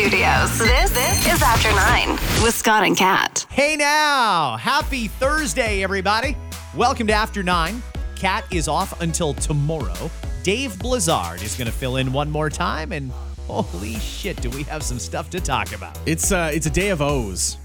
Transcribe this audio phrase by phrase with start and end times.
[0.00, 0.58] studios.
[0.58, 2.12] This, this is After Nine
[2.42, 3.44] with Scott and Kat.
[3.50, 6.38] Hey now, happy Thursday, everybody.
[6.74, 7.82] Welcome to After Nine.
[8.16, 10.10] Kat is off until tomorrow.
[10.42, 13.12] Dave Blezard is going to fill in one more time, and
[13.46, 15.98] holy shit, do we have some stuff to talk about?
[16.06, 17.58] It's uh, it's a day of O's.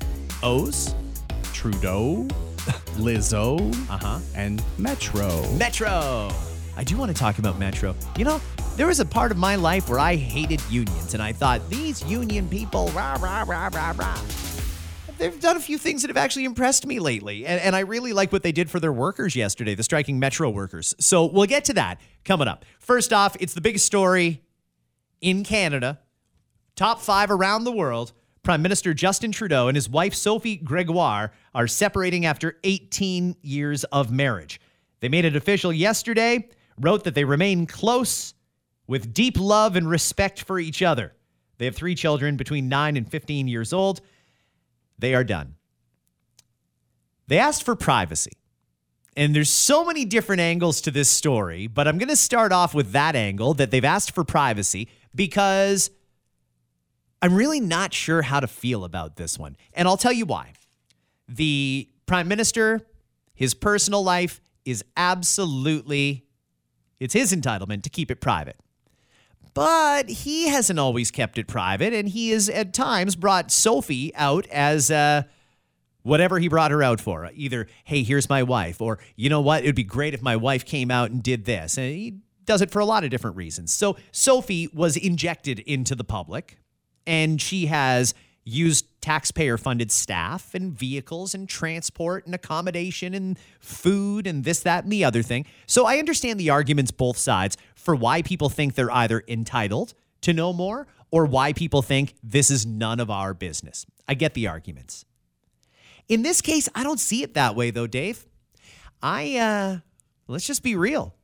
[0.43, 0.93] O's,
[1.54, 2.23] Trudeau,
[2.97, 5.49] Lizzo, uh huh, and Metro.
[5.54, 6.29] Metro.
[6.75, 7.95] I do want to talk about Metro.
[8.17, 8.41] You know,
[8.76, 12.04] there was a part of my life where I hated unions, and I thought these
[12.04, 14.20] union people, rah rah rah rah rah.
[15.18, 18.12] They've done a few things that have actually impressed me lately, and, and I really
[18.12, 20.94] like what they did for their workers yesterday, the striking Metro workers.
[20.99, 22.66] So we'll get to that coming up.
[22.80, 24.44] First off, it's the biggest story
[25.21, 25.99] in Canada,
[26.76, 28.12] top five around the world.
[28.44, 34.12] Prime Minister Justin Trudeau and his wife Sophie Gregoire are separating after 18 years of
[34.12, 34.60] marriage.
[34.99, 36.49] They made it official yesterday,
[36.80, 38.34] wrote that they remain close
[38.88, 41.13] with deep love and respect for each other.
[41.57, 44.01] They have three children between 9 and 15 years old.
[44.99, 45.55] They are done.
[47.27, 48.34] They asked for privacy.
[49.18, 52.76] And there's so many different angles to this story, but I'm going to start off
[52.76, 55.90] with that angle that they've asked for privacy because
[57.21, 59.55] I'm really not sure how to feel about this one.
[59.73, 60.51] And I'll tell you why.
[61.29, 62.85] The prime minister,
[63.34, 66.25] his personal life is absolutely
[67.00, 68.57] it's his entitlement to keep it private.
[69.56, 74.45] But he hasn't always kept it private, and he has at times brought Sophie out
[74.47, 75.23] as uh,
[76.03, 77.31] whatever he brought her out for.
[77.34, 80.66] Either, hey, here's my wife, or you know what, it'd be great if my wife
[80.66, 81.78] came out and did this.
[81.78, 83.73] And he does it for a lot of different reasons.
[83.73, 86.57] So Sophie was injected into the public,
[87.07, 88.13] and she has
[88.46, 94.84] used taxpayer funded staff and vehicles and transport and accommodation and food and this, that,
[94.84, 95.46] and the other thing.
[95.66, 100.31] So I understand the arguments both sides for why people think they're either entitled to
[100.31, 103.85] know more or why people think this is none of our business.
[104.07, 105.06] I get the arguments.
[106.07, 108.27] In this case, I don't see it that way though, Dave.
[109.01, 109.77] I, uh,
[110.27, 111.16] let's just be real.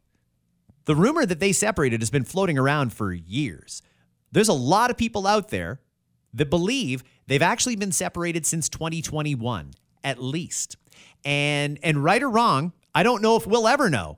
[0.86, 3.84] The rumor that they separated has been floating around for years.
[4.32, 5.80] There's a lot of people out there
[6.34, 9.72] that believe they've actually been separated since 2021
[10.03, 10.78] at least.
[11.24, 14.18] And and right or wrong, I don't know if we'll ever know.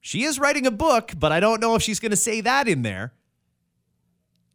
[0.00, 2.66] She is writing a book, but I don't know if she's going to say that
[2.68, 3.12] in there.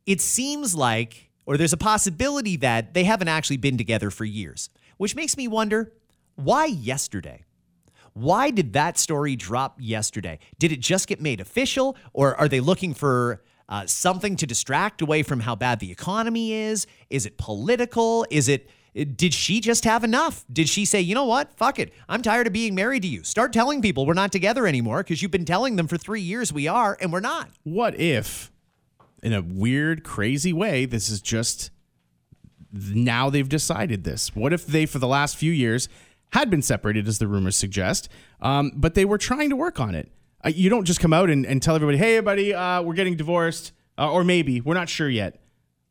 [0.05, 4.69] It seems like or there's a possibility that they haven't actually been together for years,
[4.97, 5.93] which makes me wonder
[6.35, 7.43] why yesterday?
[8.13, 10.39] Why did that story drop yesterday?
[10.57, 15.01] Did it just get made official or are they looking for uh, something to distract
[15.01, 16.87] away from how bad the economy is?
[17.09, 18.25] Is it political?
[18.29, 20.45] Is it did she just have enough?
[20.51, 21.53] Did she say, you know what?
[21.57, 21.91] Fuck it.
[22.07, 23.25] I'm tired of being married to you.
[23.25, 26.53] Start telling people we're not together anymore because you've been telling them for three years
[26.53, 27.49] we are and we're not.
[27.63, 28.53] What if,
[29.21, 31.71] in a weird, crazy way, this is just
[32.71, 34.33] now they've decided this?
[34.33, 35.89] What if they, for the last few years,
[36.31, 38.07] had been separated, as the rumors suggest,
[38.41, 40.09] um, but they were trying to work on it?
[40.45, 43.15] Uh, you don't just come out and, and tell everybody, hey, everybody, uh, we're getting
[43.15, 45.41] divorced, uh, or maybe we're not sure yet.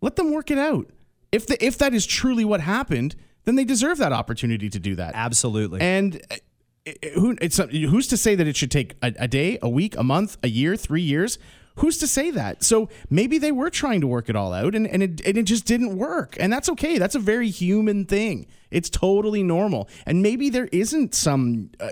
[0.01, 0.91] Let them work it out.
[1.33, 4.95] If the, if that is truly what happened, then they deserve that opportunity to do
[4.95, 5.13] that.
[5.15, 5.81] Absolutely.
[5.81, 9.69] And uh, who it's who's to say that it should take a, a, day, a
[9.69, 11.39] week, a month, a year, three years?
[11.77, 12.63] Who's to say that?
[12.63, 15.43] So maybe they were trying to work it all out, and and it, and it
[15.43, 16.99] just didn't work, and that's okay.
[16.99, 18.47] That's a very human thing.
[18.71, 21.91] It's totally normal, and maybe there isn't some uh,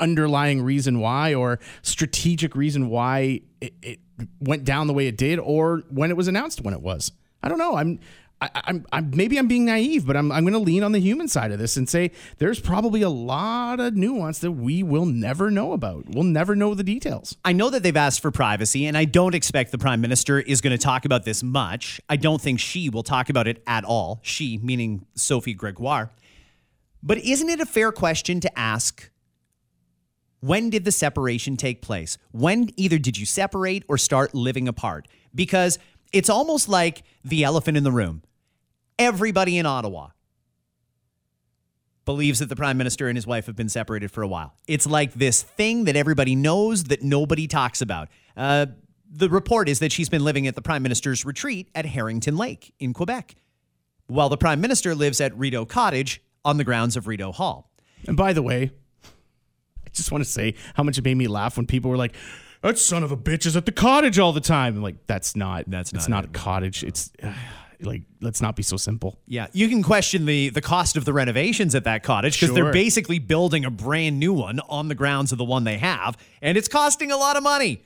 [0.00, 4.00] underlying reason why or strategic reason why it, it
[4.40, 7.12] went down the way it did, or when it was announced when it was.
[7.42, 7.76] I don't know.
[7.76, 8.00] I'm
[8.40, 11.00] I, I'm, I'm maybe I'm being naive, but I'm I'm going to lean on the
[11.00, 15.06] human side of this and say there's probably a lot of nuance that we will
[15.06, 16.04] never know about.
[16.08, 17.36] We'll never know the details.
[17.44, 20.60] I know that they've asked for privacy, and I don't expect the prime minister is
[20.60, 22.00] going to talk about this much.
[22.08, 24.20] I don't think she will talk about it at all.
[24.22, 26.10] She, meaning Sophie Gregoire.
[27.02, 29.10] But isn't it a fair question to ask?
[30.40, 32.18] When did the separation take place?
[32.30, 35.08] When either did you separate or start living apart?
[35.34, 35.80] Because
[36.12, 38.22] it's almost like the elephant in the room
[38.98, 40.08] everybody in Ottawa
[42.04, 44.54] believes that the prime minister and his wife have been separated for a while.
[44.66, 48.08] It's like this thing that everybody knows that nobody talks about.
[48.34, 48.66] Uh,
[49.10, 52.72] the report is that she's been living at the prime minister's retreat at Harrington Lake
[52.78, 53.34] in Quebec,
[54.06, 57.70] while the prime minister lives at Rideau Cottage on the grounds of Rideau Hall.
[58.06, 58.70] And by the way,
[59.04, 62.14] I just want to say how much it made me laugh when people were like,
[62.62, 65.36] "That son of a bitch is at the cottage all the time." I'm like, "That's
[65.36, 65.64] not.
[65.66, 66.84] That's it's not not a cottage.
[66.84, 67.32] It's." Uh,
[67.82, 69.18] like let's not be so simple.
[69.26, 72.64] Yeah, you can question the the cost of the renovations at that cottage because Sure.
[72.64, 76.16] they're basically building a brand new one on the grounds of the one they have,
[76.42, 77.82] and it's costing a lot of money.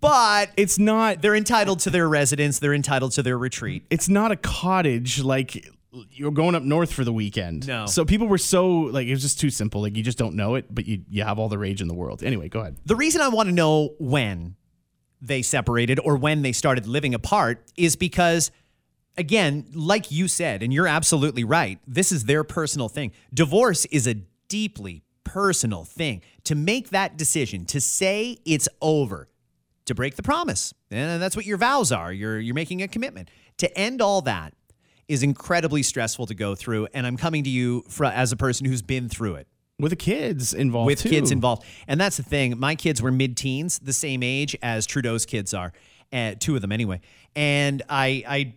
[0.00, 2.58] but It's not they're entitled to their residence.
[2.58, 3.84] They're entitled to their retreat.
[3.90, 5.68] it's not a cottage like
[6.10, 7.68] you're going up north for the weekend.
[7.68, 7.86] No.
[7.86, 9.82] So people were so like it was just too simple.
[9.82, 11.94] Like you just don't know it, but you you have all the rage in the
[11.94, 12.22] world.
[12.24, 12.76] Anyway, go ahead.
[12.84, 14.56] The reason I want to know when
[15.20, 18.50] they separated or when they started living apart is because,
[19.16, 23.12] again, like you said, and you're absolutely right, this is their personal thing.
[23.32, 24.14] Divorce is a
[24.48, 26.22] deeply personal thing.
[26.44, 29.28] To make that decision, to say it's over,
[29.86, 32.12] to break the promise, and that's what your vows are.
[32.12, 33.30] You're you're making a commitment.
[33.58, 34.52] To end all that
[35.08, 38.66] is incredibly stressful to go through, and I'm coming to you fr- as a person
[38.66, 39.46] who's been through it
[39.78, 41.10] With the kids involved with too.
[41.10, 41.62] kids involved.
[41.86, 42.58] And that's the thing.
[42.58, 45.72] My kids were mid-teens, the same age as Trudeau's kids are,
[46.12, 47.00] uh, two of them anyway.
[47.36, 48.54] And I, I,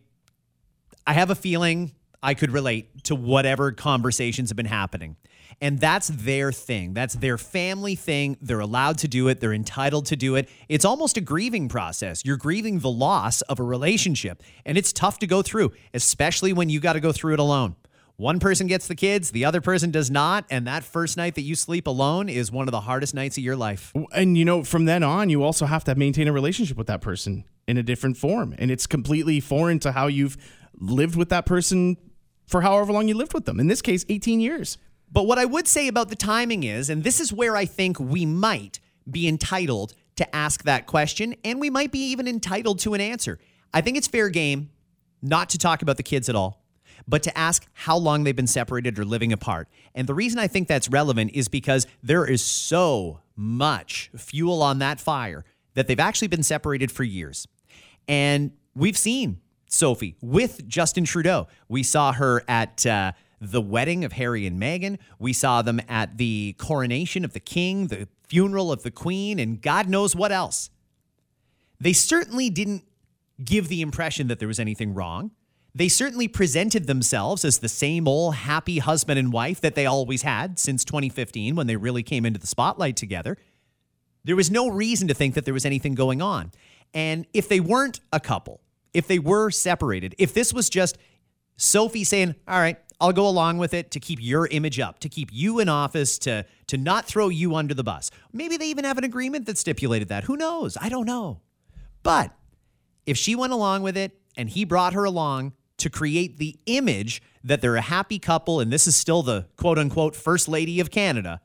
[1.07, 5.15] I have a feeling I could relate to whatever conversations have been happening.
[5.61, 6.93] And that's their thing.
[6.93, 8.35] That's their family thing.
[8.41, 9.39] They're allowed to do it.
[9.39, 10.49] They're entitled to do it.
[10.67, 12.25] It's almost a grieving process.
[12.25, 16.67] You're grieving the loss of a relationship, and it's tough to go through, especially when
[16.67, 17.77] you got to go through it alone.
[18.17, 21.43] One person gets the kids, the other person does not, and that first night that
[21.43, 23.93] you sleep alone is one of the hardest nights of your life.
[24.11, 26.99] And you know, from then on, you also have to maintain a relationship with that
[26.99, 30.35] person in a different form, and it's completely foreign to how you've
[30.79, 31.97] lived with that person
[32.45, 33.59] for however long you lived with them.
[33.59, 34.77] In this case, 18 years.
[35.11, 37.99] But what I would say about the timing is, and this is where I think
[37.99, 38.79] we might
[39.09, 43.39] be entitled to ask that question, and we might be even entitled to an answer.
[43.73, 44.69] I think it's fair game
[45.21, 46.63] not to talk about the kids at all,
[47.07, 49.69] but to ask how long they've been separated or living apart.
[49.95, 54.79] And the reason I think that's relevant is because there is so much fuel on
[54.79, 55.45] that fire
[55.75, 57.47] that they've actually been separated for years.
[58.07, 61.47] And we've seen Sophie with Justin Trudeau.
[61.67, 64.97] We saw her at uh, the wedding of Harry and Meghan.
[65.19, 69.61] We saw them at the coronation of the king, the funeral of the queen, and
[69.61, 70.69] God knows what else.
[71.79, 72.83] They certainly didn't
[73.43, 75.31] give the impression that there was anything wrong.
[75.75, 80.23] They certainly presented themselves as the same old happy husband and wife that they always
[80.23, 83.37] had since 2015 when they really came into the spotlight together.
[84.23, 86.51] There was no reason to think that there was anything going on.
[86.95, 88.61] And if they weren't a couple,
[88.93, 90.97] if they were separated, if this was just
[91.57, 95.09] Sophie saying, "All right, I'll go along with it to keep your image up, to
[95.09, 98.85] keep you in office, to to not throw you under the bus." Maybe they even
[98.85, 100.25] have an agreement that stipulated that.
[100.25, 100.77] Who knows?
[100.79, 101.41] I don't know.
[102.03, 102.33] But
[103.05, 107.21] if she went along with it and he brought her along to create the image
[107.43, 110.91] that they're a happy couple and this is still the quote unquote first lady of
[110.91, 111.41] Canada,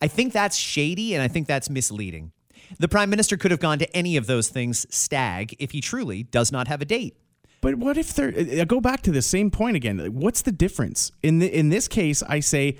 [0.00, 2.32] I think that's shady and I think that's misleading.
[2.78, 6.24] The prime minister could have gone to any of those things stag if he truly
[6.24, 7.16] does not have a date.
[7.60, 8.32] But what if they're?
[8.36, 9.98] I go back to the same point again.
[10.12, 12.22] What's the difference in the, in this case?
[12.22, 12.76] I say,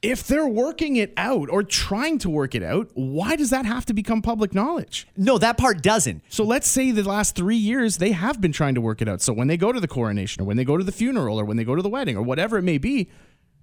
[0.00, 3.84] if they're working it out or trying to work it out, why does that have
[3.86, 5.08] to become public knowledge?
[5.16, 6.22] No, that part doesn't.
[6.28, 9.20] So let's say the last three years they have been trying to work it out.
[9.20, 11.44] So when they go to the coronation or when they go to the funeral or
[11.44, 13.10] when they go to the wedding or whatever it may be,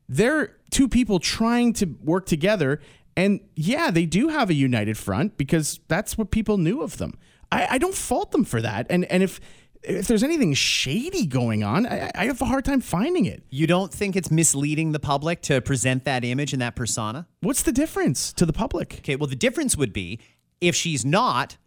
[0.10, 2.82] they're two people trying to work together.
[3.18, 7.18] And yeah, they do have a united front because that's what people knew of them.
[7.52, 8.88] I, I don't fault them for that.
[8.90, 9.40] And and if
[9.84, 13.44] if there's anything shady going on, I, I have a hard time finding it.
[13.50, 17.28] You don't think it's misleading the public to present that image and that persona?
[17.42, 18.96] What's the difference to the public?
[19.00, 20.20] Okay, well, the difference would be
[20.60, 21.58] if she's not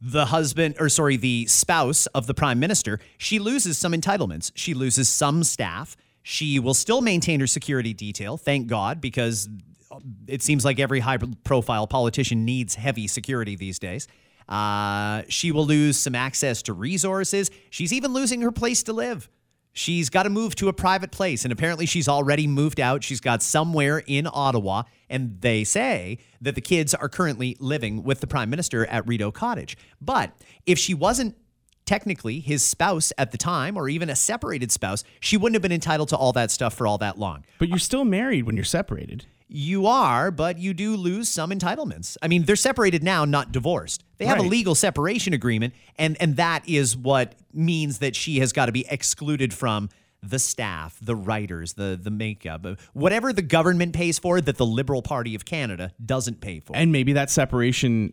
[0.00, 4.50] the husband, or sorry, the spouse of the prime minister, she loses some entitlements.
[4.54, 5.96] She loses some staff.
[6.22, 9.48] She will still maintain her security detail, thank God, because
[10.26, 14.08] it seems like every high profile politician needs heavy security these days.
[14.48, 17.50] Uh, she will lose some access to resources.
[17.70, 19.28] She's even losing her place to live.
[19.72, 23.04] She's got to move to a private place, and apparently she's already moved out.
[23.04, 28.20] She's got somewhere in Ottawa, and they say that the kids are currently living with
[28.20, 29.76] the prime minister at Rideau Cottage.
[30.00, 30.32] But
[30.66, 31.36] if she wasn't
[31.86, 35.72] technically his spouse at the time, or even a separated spouse, she wouldn't have been
[35.72, 37.44] entitled to all that stuff for all that long.
[37.58, 39.26] But you're still married when you're separated.
[39.52, 42.16] You are, but you do lose some entitlements.
[42.22, 44.04] I mean, they're separated now, not divorced.
[44.18, 48.52] They have a legal separation agreement, and and that is what means that she has
[48.52, 49.88] got to be excluded from
[50.22, 54.66] the staff, the writers, the the makeup, uh, whatever the government pays for that the
[54.66, 56.76] Liberal Party of Canada doesn't pay for.
[56.76, 58.12] And maybe that separation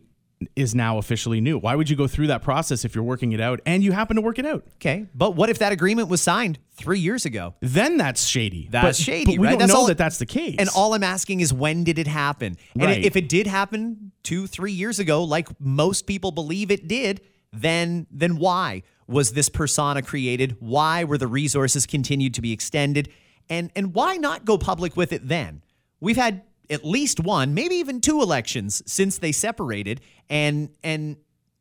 [0.54, 1.58] is now officially new.
[1.58, 4.14] Why would you go through that process if you're working it out and you happen
[4.16, 4.64] to work it out?
[4.76, 7.54] okay, but what if that agreement was signed three years ago?
[7.60, 8.68] Then that's shady.
[8.70, 9.50] That's But- shady, But we right?
[9.50, 10.56] don't That's know all- that that's the case.
[10.58, 12.56] And all I'm asking is when did it happen?
[12.74, 13.04] And Right.
[13.04, 17.20] if it did happen two, three years ago, like most people believe it did,
[17.52, 20.56] then then why was this persona created?
[20.60, 23.08] Why were the resources continued to be extended?
[23.50, 25.62] And and why not go public with it then?
[26.00, 31.16] We've had at least one, maybe even two elections since they separated, and and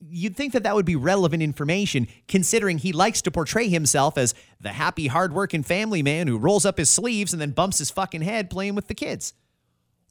[0.09, 4.35] you'd think that that would be relevant information considering he likes to portray himself as
[4.61, 8.21] the happy, hardworking family man who rolls up his sleeves and then bumps his fucking
[8.21, 9.33] head playing with the kids.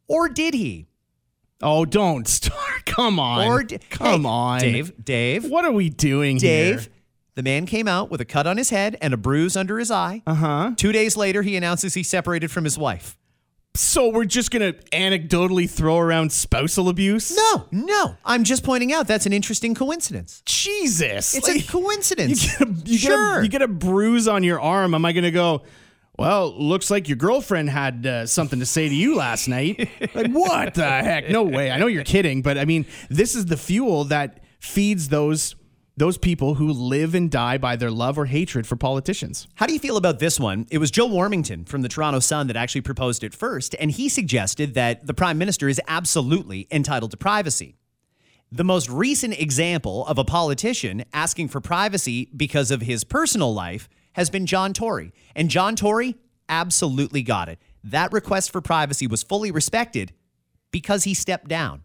[0.08, 0.88] Or did he?
[1.62, 2.84] Oh, don't start.
[2.84, 3.46] Come on.
[3.46, 4.60] Or di- come Hey, on.
[4.60, 6.72] Dave, Dave, What are we doing here?
[6.74, 6.80] Dave.
[6.82, 6.92] here?
[7.36, 9.90] The man came out with a cut on his head and a bruise under his
[9.92, 10.22] eye.
[10.26, 10.46] Uh Uh-huh.
[10.46, 10.70] huh.
[10.76, 13.16] Two days later, he announces he separated from his wife.
[13.76, 17.36] So we're just going to anecdotally throw around spousal abuse?
[17.36, 18.16] No, no.
[18.24, 20.42] I'm just pointing out that's an interesting coincidence.
[20.46, 21.34] Jesus.
[21.34, 22.44] It's Like, a coincidence.
[22.60, 23.10] You get a, you, sure.
[23.34, 24.94] get a, you get a bruise on your arm.
[24.94, 25.62] Am I going to go,
[26.18, 29.88] well, looks like your girlfriend had uh, something to say to you last night?
[30.14, 31.28] like, what the heck?
[31.28, 31.70] No way.
[31.70, 35.54] I know you're kidding, but I mean, this is the fuel that feeds those
[35.98, 39.48] those people who live and die by their love or hatred for politicians.
[39.54, 40.66] How do you feel about this one?
[40.70, 44.10] It was Joe Warmington from the Toronto Sun that actually proposed it first, and he
[44.10, 47.76] suggested that the prime minister is absolutely entitled to privacy.
[48.52, 53.88] The most recent example of a politician asking for privacy because of his personal life
[54.12, 55.12] has been John Tory.
[55.34, 56.16] And John Tory
[56.48, 57.58] absolutely got it.
[57.82, 60.12] That request for privacy was fully respected
[60.70, 61.82] because he stepped down.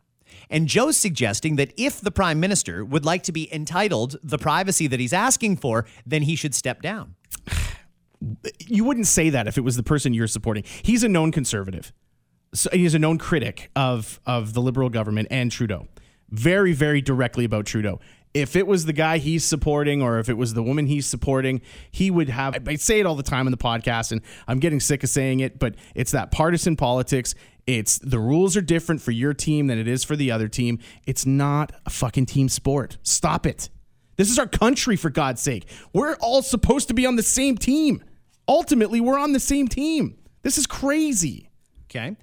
[0.51, 4.85] And Joe's suggesting that if the prime minister would like to be entitled the privacy
[4.87, 7.15] that he's asking for, then he should step down.
[8.59, 10.63] You wouldn't say that if it was the person you're supporting.
[10.83, 11.91] He's a known conservative.
[12.53, 15.87] So he's a known critic of of the liberal government and Trudeau.
[16.29, 17.99] Very very directly about Trudeau.
[18.35, 21.61] If it was the guy he's supporting or if it was the woman he's supporting,
[21.89, 24.79] he would have I say it all the time in the podcast and I'm getting
[24.79, 27.33] sick of saying it, but it's that partisan politics.
[27.67, 30.79] It's the rules are different for your team than it is for the other team.
[31.05, 32.97] It's not a fucking team sport.
[33.03, 33.69] Stop it.
[34.17, 35.67] This is our country, for God's sake.
[35.93, 38.03] We're all supposed to be on the same team.
[38.47, 40.17] Ultimately, we're on the same team.
[40.43, 41.49] This is crazy.
[41.85, 42.15] Okay.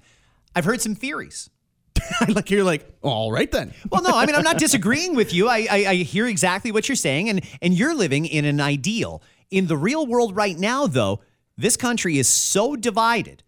[0.55, 1.49] I've heard some theories.
[2.29, 3.73] like you're like, all right then.
[3.91, 5.47] Well, no, I mean, I'm not disagreeing with you.
[5.47, 9.21] I, I, I hear exactly what you're saying, and, and you're living in an ideal.
[9.51, 11.21] In the real world right now, though,
[11.57, 13.43] this country is so divided.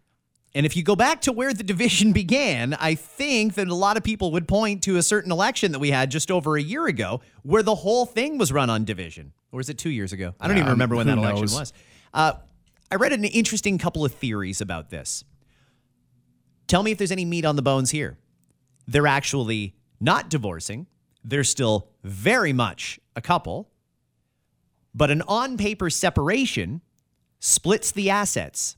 [0.53, 3.97] And if you go back to where the division began, I think that a lot
[3.97, 6.87] of people would point to a certain election that we had just over a year
[6.87, 9.31] ago where the whole thing was run on division.
[9.51, 10.33] Or was it two years ago?
[10.39, 11.59] I don't even Um, remember when that election knows?
[11.59, 11.73] was.
[12.13, 12.33] Uh,
[12.91, 15.23] I read an interesting couple of theories about this.
[16.67, 18.17] Tell me if there's any meat on the bones here.
[18.87, 20.87] They're actually not divorcing.
[21.23, 23.69] They're still very much a couple.
[24.93, 26.81] But an on paper separation
[27.39, 28.75] splits the assets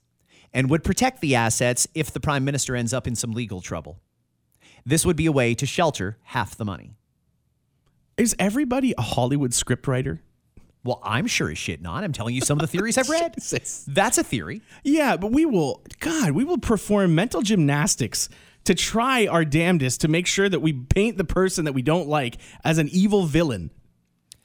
[0.53, 3.99] and would protect the assets if the prime minister ends up in some legal trouble.
[4.85, 6.95] This would be a way to shelter half the money.
[8.17, 10.19] Is everybody a Hollywood scriptwriter?
[10.83, 12.03] Well, I'm sure as shit not.
[12.03, 13.35] I'm telling you some of the theories I've read.
[13.87, 14.61] That's a theory.
[14.83, 18.27] Yeah, but we will, God, we will perform mental gymnastics
[18.65, 22.07] to try our damnedest to make sure that we paint the person that we don't
[22.07, 23.71] like as an evil villain.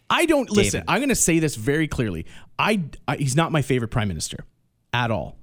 [0.08, 0.80] I don't listen.
[0.80, 0.84] David.
[0.88, 2.24] I'm going to say this very clearly.
[2.58, 4.44] I, I he's not my favorite prime minister
[4.92, 5.36] at all.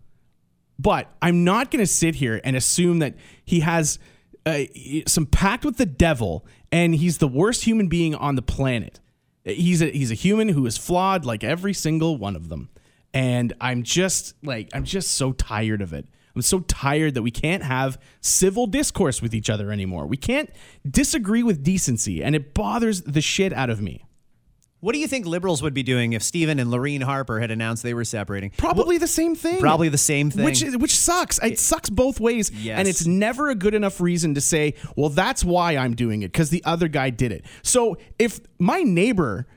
[0.78, 4.00] But I'm not going to sit here and assume that he has
[4.46, 4.64] uh,
[5.08, 9.00] some pact with the devil and he's the worst human being on the planet.
[9.44, 12.70] He's a he's a human who is flawed like every single one of them.
[13.14, 16.08] And I'm just like I'm just so tired of it.
[16.36, 20.06] I'm so tired that we can't have civil discourse with each other anymore.
[20.06, 20.50] We can't
[20.90, 24.06] disagree with decency and it bothers the shit out of me.
[24.86, 27.82] What do you think liberals would be doing if Stephen and Laureen Harper had announced
[27.82, 28.52] they were separating?
[28.52, 29.60] Probably the same thing.
[29.60, 30.46] Probably the same thing.
[30.46, 31.40] Which is, which sucks.
[31.42, 32.78] It sucks both ways, Yes.
[32.78, 36.28] and it's never a good enough reason to say, "Well, that's why I'm doing it
[36.32, 39.48] because the other guy did it." So if my neighbor,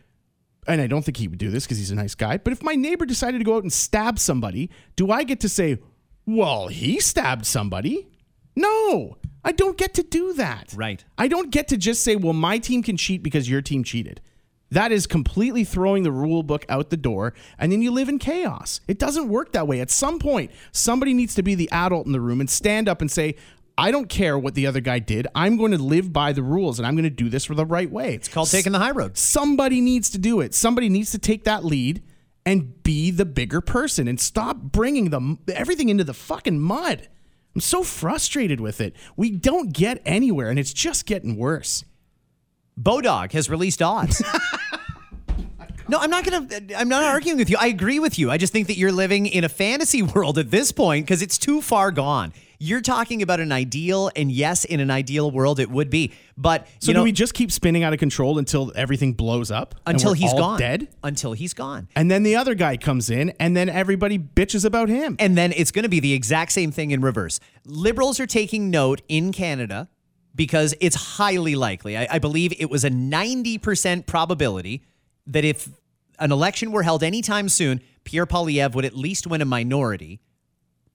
[0.67, 2.63] and I don't think he would do this because he's a nice guy, but if
[2.63, 5.77] my neighbor decided to go out and stab somebody, do I get to say,
[6.25, 8.09] "Well, he stabbed somebody"?
[8.57, 10.73] No, I don't get to do that.
[10.75, 11.05] Right.
[11.19, 14.23] I don't get to just say, "Well, my team can cheat because your team cheated."
[14.71, 18.19] That is completely throwing the rule book out the door, and then you live in
[18.19, 18.81] chaos.
[18.87, 19.81] It doesn't work that way.
[19.81, 23.01] At some point, somebody needs to be the adult in the room and stand up
[23.01, 23.37] and say,
[23.79, 25.29] I don't care what the other guy did.
[25.37, 27.65] I'm going to live by the rules and I'm going to do this for the
[27.65, 28.15] right way.
[28.15, 29.17] It's called taking the high road.
[29.17, 30.53] Somebody needs to do it.
[30.53, 32.03] Somebody needs to take that lead
[32.45, 37.09] and be the bigger person and stop bringing the everything into the fucking mud.
[37.55, 38.97] I'm so frustrated with it.
[39.17, 41.85] We don't get anywhere and it's just getting worse.
[42.79, 44.23] Bodog has released odds.
[45.89, 46.47] no, I'm not gonna.
[46.77, 47.57] I'm not arguing with you.
[47.59, 48.31] I agree with you.
[48.31, 51.39] I just think that you're living in a fantasy world at this point because it's
[51.39, 52.33] too far gone.
[52.61, 56.13] You're talking about an ideal, and yes, in an ideal world, it would be.
[56.37, 59.53] But So you know, do we just keep spinning out of control until everything blows
[59.53, 59.77] up?
[59.87, 60.89] and until we're he's all gone, dead?
[61.05, 61.89] Until he's gone.
[61.95, 65.15] And then the other guy comes in, and then everybody bitches about him.
[65.21, 67.39] And then it's going to be the exact same thing in reverse.
[67.65, 69.89] Liberals are taking note in Canada
[70.39, 71.99] because it's highly likely.
[71.99, 74.85] I, I believe it was a 90% probability
[75.27, 75.69] that if
[76.21, 80.21] an election were held anytime soon, Pierre Poilievre would at least win a minority,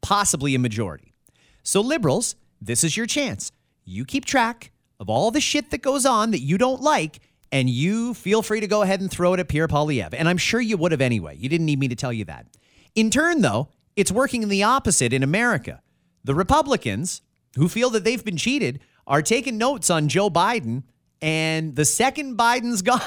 [0.01, 1.13] possibly a majority.
[1.61, 3.51] So, liberals, this is your chance.
[3.83, 7.19] You keep track of all the shit that goes on that you don't like,
[7.51, 10.15] and you feel free to go ahead and throw it at Pierre Poilievre.
[10.17, 11.35] And I'm sure you would have anyway.
[11.35, 12.47] You didn't need me to tell you that.
[12.95, 15.81] In turn, though, it's working the opposite in America.
[16.23, 17.21] The Republicans,
[17.57, 20.83] who feel that they've been cheated, are taking notes on Joe Biden.
[21.21, 22.99] And the second Biden's gone,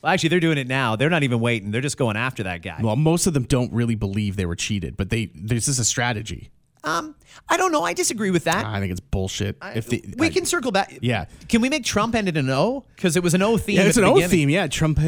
[0.00, 0.94] well, actually, they're doing it now.
[0.94, 1.72] They're not even waiting.
[1.72, 2.78] They're just going after that guy.
[2.80, 5.84] well, most of them don't really believe they were cheated, but they this is a
[5.84, 6.50] strategy.
[6.84, 7.14] Um,
[7.48, 7.82] I don't know.
[7.82, 8.66] I disagree with that.
[8.66, 9.56] I think it's bullshit.
[9.74, 10.98] if the, we I- can circle back.
[11.00, 11.24] Yeah.
[11.48, 12.84] Can we make Trump end in an O?
[12.94, 13.76] Because it was an O theme.
[13.76, 14.30] yeah, it's an O beginning.
[14.30, 14.50] theme.
[14.50, 14.98] Yeah, Trump.
[14.98, 15.06] How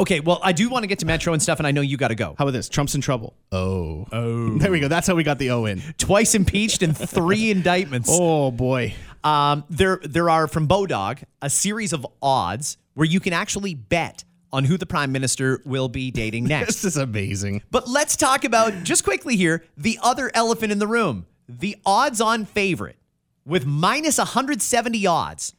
[0.00, 1.98] Okay, well, I do want to get to Metro and stuff, and I know you
[1.98, 2.34] got to go.
[2.38, 2.70] How about this?
[2.70, 3.34] Trump's in trouble.
[3.52, 4.56] Oh, oh.
[4.58, 4.88] There we go.
[4.88, 5.82] That's how we got the O in.
[5.98, 8.08] Twice impeached and three indictments.
[8.10, 8.94] Oh boy.
[9.24, 14.24] Um, there, there are from Bodog a series of odds where you can actually bet
[14.52, 16.66] on who the prime minister will be dating next.
[16.66, 17.62] This is amazing.
[17.70, 21.26] But let's talk about just quickly here the other elephant in the room.
[21.48, 22.96] The odds on favorite
[23.44, 25.54] with minus 170 odds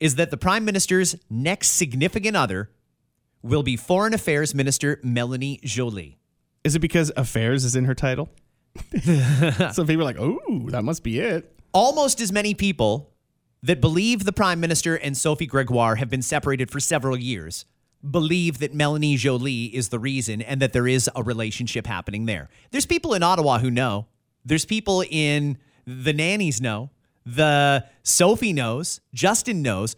[0.00, 2.70] is that the prime minister's next significant other
[3.42, 6.18] will be foreign affairs minister Mélanie Joly.
[6.64, 8.30] Is it because affairs is in her title?
[9.72, 11.54] Some people are like, oh, that must be it.
[11.72, 13.10] Almost as many people
[13.62, 17.64] that believe the prime minister and Sophie Gregoire have been separated for several years
[18.08, 22.48] believe that Mélanie Joly is the reason and that there is a relationship happening there.
[22.70, 24.06] There's people in Ottawa who know.
[24.44, 26.90] There's people in the nannies know.
[27.24, 29.00] The Sophie knows.
[29.14, 29.94] Justin knows.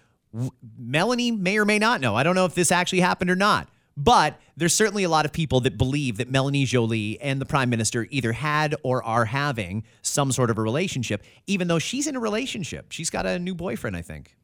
[0.79, 2.15] Melanie may or may not know.
[2.15, 3.69] I don't know if this actually happened or not.
[3.97, 7.71] But there's certainly a lot of people that believe that Mélanie Joly and the prime
[7.71, 12.17] minister either had or are having some sort of a relationship, even though she's in
[12.17, 12.91] a relationship.
[12.91, 14.35] She's got a new boyfriend, I think.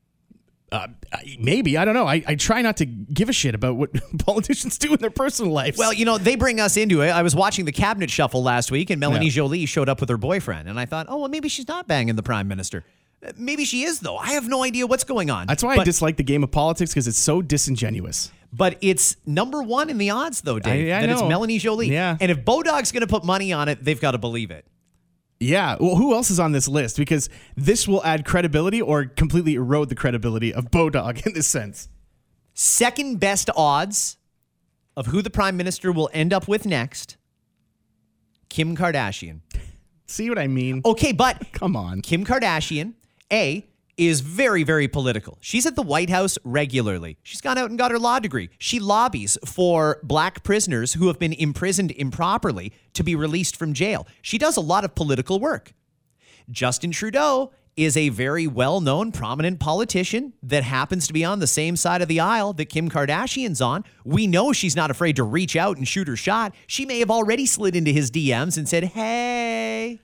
[0.73, 0.87] Uh,
[1.41, 2.07] maybe I don't know.
[2.07, 3.91] I, I try not to give a shit about what
[4.25, 5.77] politicians do in their personal lives.
[5.77, 7.09] Well, you know, they bring us into it.
[7.11, 9.33] I was watching the cabinet shuffle last week, and Melanie Yeah.
[9.33, 10.69] Joly showed up with her boyfriend.
[10.69, 12.85] And I thought, oh, well, maybe she's not banging the prime minister.
[13.27, 14.17] Uh, Maybe she is, though.
[14.17, 15.49] I have no idea what's going on.
[15.49, 18.31] that's why I dislike the game of politics because it's so disingenuous.
[18.53, 20.93] But it's number one in the odds, though, Dave.
[20.93, 21.23] I- I that it's.
[21.23, 21.89] Mélanie Joly.
[21.91, 22.17] Yeah.
[22.21, 24.67] And if Bodog's going to put money on it, they've got to believe it.
[25.39, 25.77] Yeah.
[25.81, 26.97] Well, who else is on this list?
[26.97, 31.89] Because this will add credibility or completely erode the credibility of Bodog in this sense.
[32.55, 34.17] Second best odds
[34.97, 37.17] of who the prime minister will end up with next
[38.49, 39.41] Kim Kardashian.
[40.07, 40.83] See what I mean?
[40.85, 42.01] Okay, but Come on.
[42.03, 42.95] Kim Kardashian,
[43.33, 43.65] A,
[44.01, 45.37] is very, very political.
[45.43, 47.19] She's at the White House regularly.
[47.23, 48.49] She's gone out and got her law degree.
[48.59, 54.07] She lobbies for black prisoners who have been imprisoned improperly to be released from jail.
[54.23, 55.75] She does a lot of political work.
[56.51, 61.47] Justin Trudeau is a very well known, prominent politician that happens to be on the
[61.47, 63.85] same side of the aisle that Kim Kardashian's on.
[64.05, 66.55] We know she's not afraid to reach out and shoot her shot.
[66.67, 70.01] She may have already slid into his DMs and said, Hey.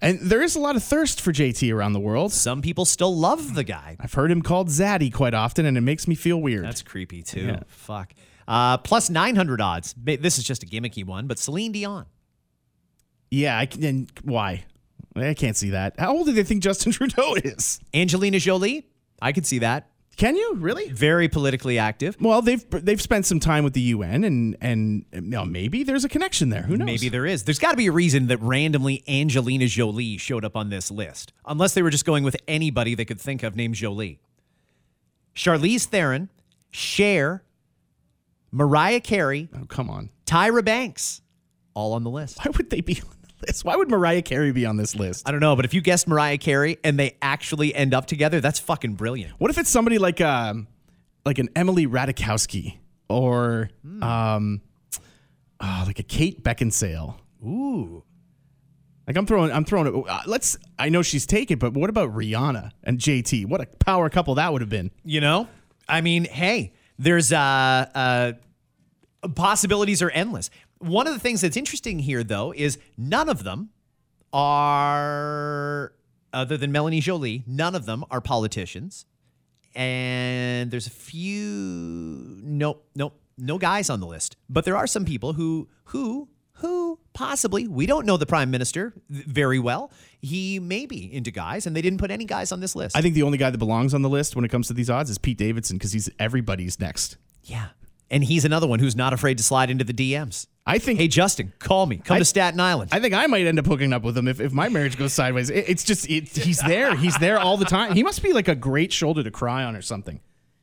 [0.00, 2.32] And there is a lot of thirst for JT around the world.
[2.32, 3.96] Some people still love the guy.
[3.98, 6.64] I've heard him called Zaddy quite often, and it makes me feel weird.
[6.64, 7.56] That's creepy too.
[7.66, 8.12] Fuck.
[8.46, 9.94] Uh, plus 900 odds.
[9.96, 12.06] This is just a gimmicky one, but Celine Dion.
[13.30, 13.82] yeah, I can.
[13.82, 14.64] And why?
[15.16, 15.98] I can't see that.
[15.98, 17.80] How old do they think Justin Trudeau is?
[17.94, 18.86] Angelina Jolie.
[19.20, 19.88] I could see that.
[20.16, 20.88] Can you really?
[20.90, 22.16] Very politically active.
[22.18, 26.04] Well, they've they've spent some time with the UN, and and you know, maybe there's
[26.04, 26.62] a connection there.
[26.62, 26.86] Who knows?
[26.86, 27.42] Maybe there is.
[27.44, 31.34] There's got to be a reason that randomly Angelina Jolie showed up on this list,
[31.44, 34.18] unless they were just going with anybody they could think of named Jolie.
[35.34, 36.30] Charlize Theron,
[36.70, 37.42] Cher,
[38.50, 40.08] Mariah Carey, Oh, come on.
[40.24, 41.20] Tyra Banks,
[41.74, 42.38] all on the list.
[42.42, 43.02] Why would they be
[43.46, 43.64] list?
[43.64, 45.28] Why would Mariah Carey be on this list?
[45.28, 48.40] I don't know, but if you guessed Mariah Carey and they actually end up together,
[48.40, 49.32] that's fucking brilliant.
[49.38, 50.66] What if it's somebody like um
[51.24, 53.70] like an Emily Ratajkowski or
[54.02, 54.60] um
[55.60, 57.16] uh, like a Kate Beckinsale?
[57.44, 58.02] Ooh.
[59.06, 59.86] Like I'm throwing, I'm throwing.
[59.86, 60.58] it- Uh, let's.
[60.78, 63.46] I know she's taken, but what about Rihanna and JT?
[63.46, 64.90] What a power couple that would have been.
[65.04, 65.48] You know,
[65.88, 67.36] I mean, hey, there's uh,
[67.94, 68.32] uh,
[69.34, 70.50] possibilities are endless.
[70.78, 73.70] One of the things that's interesting here, though, is none of them
[74.32, 75.92] are,
[76.32, 79.06] other than Mélanie Joly, none of them are politicians.
[79.74, 84.36] And there's a few, nope, nope, no guys on the list.
[84.48, 87.66] But there are some people who, who, who Possibly.
[87.66, 89.90] We don't know the prime minister very well.
[90.20, 92.94] He may be into guys, and they didn't put any guys on this list.
[92.94, 94.90] I think the only guy that belongs on the list when it comes to these
[94.90, 97.16] odds is Pete Davidson because he's everybody's next.
[97.42, 97.68] yeah.
[98.10, 100.46] And he's another one who's not afraid to slide into the DMs.
[100.66, 100.98] I think.
[100.98, 101.98] Hey, Justin, call me.
[101.98, 102.90] Come I- to Staten Island.
[102.92, 105.12] I think I might end up hooking up with him if, if my marriage goes
[105.12, 105.48] sideways.
[105.50, 106.96] It- it's just it, he's there.
[106.96, 107.94] He's there all the time.
[107.94, 110.20] He must be like a great shoulder to cry on or something.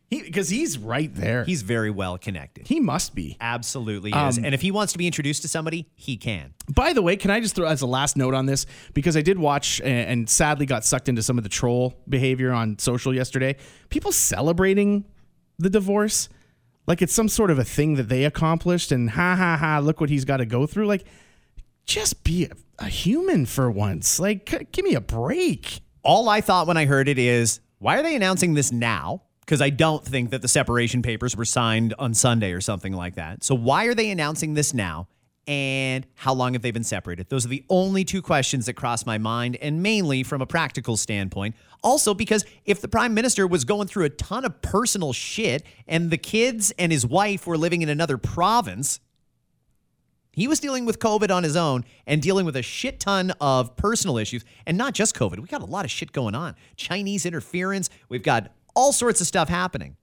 [0.10, 1.44] He because he's right there.
[1.44, 2.68] he's very well connected.
[2.68, 3.36] he must be.
[3.42, 4.38] Absolutely is.
[4.38, 6.54] Um, and if he wants to be introduced to somebody, he can.
[6.76, 9.22] By the way, can I just throw as a last note on this because I
[9.24, 13.12] did watch and, and sadly got sucked into some of the troll behavior on social
[13.16, 13.56] yesterday.
[13.90, 15.06] People celebrating
[15.58, 16.30] the divorce
[16.88, 20.02] like it's some sort of a thing that they accomplished and ha ha ha look
[20.02, 21.06] what he's got to go through like
[21.86, 24.20] just be a, a human for once.
[24.20, 25.82] Like c- give me a break.
[26.04, 29.24] All I thought when I heard it is, why are they announcing this now?
[29.42, 33.16] Because I don't think that the separation papers were signed on Sunday or something like
[33.16, 33.44] that.
[33.44, 35.08] So why are they announcing this now?
[35.46, 37.28] And how long have they been separated?
[37.28, 40.96] Those are the only two questions that cross my mind, and mainly from a practical
[40.96, 41.56] standpoint.
[41.84, 46.12] Also, because if the prime minister was going through a ton of personal shit and
[46.12, 49.02] the kids and his wife were living in another province,
[50.32, 53.76] he was dealing with COVID on his own and dealing with a shit ton of
[53.76, 55.40] personal issues, and not just COVID.
[55.40, 57.90] We got a lot of shit going on Chinese interference.
[58.08, 59.98] We've got all sorts of stuff happening.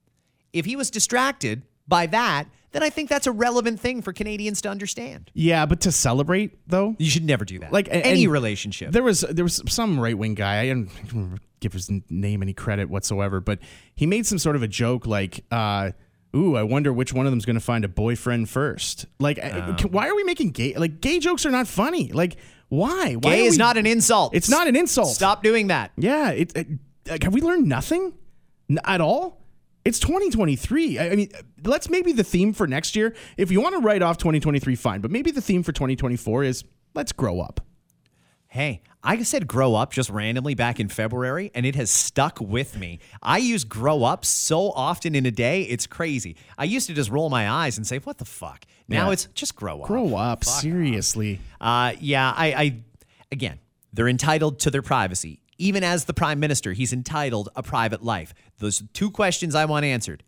[0.53, 4.61] If he was distracted by that, then I think that's a relevant thing for Canadians
[4.63, 5.31] to understand.
[5.35, 7.73] Yeah, but to celebrate though, You should never do that.
[7.73, 8.93] like a- any and relationship.
[8.93, 10.61] There was there was some right wing guy.
[10.63, 13.59] I don't give his name any credit whatsoever, but
[13.95, 15.91] he made some sort of a joke like, uh,
[16.35, 19.05] "Ooh, I wonder which one of them's going to find a boyfriend first.
[19.19, 19.77] Like, Oh.
[19.91, 22.13] why are we making gay like gay jokes are not funny?
[22.13, 22.37] Like,
[22.69, 23.15] why?
[23.15, 24.35] why Gay are is we- not an insult.
[24.35, 25.09] It's not an insult.
[25.15, 25.91] Stop doing that.
[25.99, 26.69] Yeah, it, it
[27.09, 28.13] like, have we learned nothing
[28.71, 29.40] N- at all?
[29.85, 30.99] It's 2023.
[30.99, 31.31] I I mean,
[31.65, 33.15] let's maybe the theme for next year.
[33.37, 35.01] If you want to write off 2023, fine.
[35.01, 36.65] But maybe the theme for 2024 is
[36.95, 37.61] let's grow up.
[38.49, 42.77] Hey, I said grow up just randomly back in February, and it has stuck with
[42.77, 42.99] me.
[43.23, 46.37] I use grow up so often in a day, it's crazy.
[46.59, 48.65] I used to just roll my eyes and say, what the fuck?
[48.89, 49.13] Now Yeah.
[49.13, 49.87] it's just grow up.
[49.87, 51.39] Grow up, seriously.
[51.61, 52.77] Uh, yeah, I, I,
[53.31, 53.61] again,
[53.93, 55.40] they're entitled to their privacy.
[55.61, 58.33] Even as the prime minister, he's entitled a private life.
[58.59, 60.25] Those two questions I want answered.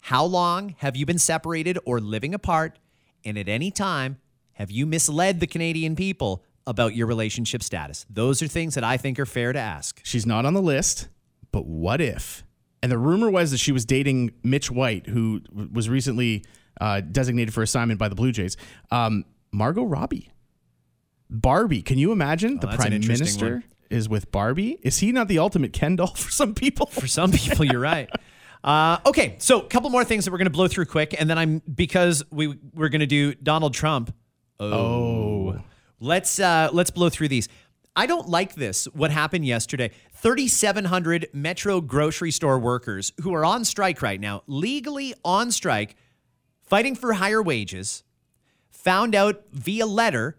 [0.00, 2.78] How long have you been separated or living apart?
[3.24, 4.18] And at any time,
[4.52, 8.04] have you misled the Canadian people about your relationship status?
[8.10, 10.02] Those are things that I think are fair to ask.
[10.04, 11.08] She's not on the list,
[11.50, 12.44] but what if?
[12.82, 15.40] And the rumor was that she was dating Mitch White, who
[15.72, 16.44] was recently
[16.78, 18.58] uh, designated for assignment by the Blue Jays.
[18.90, 20.30] Um, Margot Robbie.
[21.30, 21.80] Barbie.
[21.80, 23.64] Can you imagine the Oh, an prime minister one.
[23.94, 24.78] Is with Barbie?
[24.82, 26.86] Is he not the ultimate Ken doll for some people?
[26.86, 28.10] For some people, you're right.
[28.62, 31.28] Uh, okay, so a couple more things that we're going to blow through quick, and
[31.28, 34.14] then I'm because we we're going to do Donald Trump.
[34.58, 35.60] Oh,
[36.00, 37.48] let's uh, let's blow through these.
[37.96, 38.86] I don't like this.
[38.86, 39.90] What happened yesterday?
[40.14, 45.94] 3,700 Metro grocery store workers who are on strike right now, legally on strike,
[46.62, 48.02] fighting for higher wages,
[48.70, 50.38] found out via letter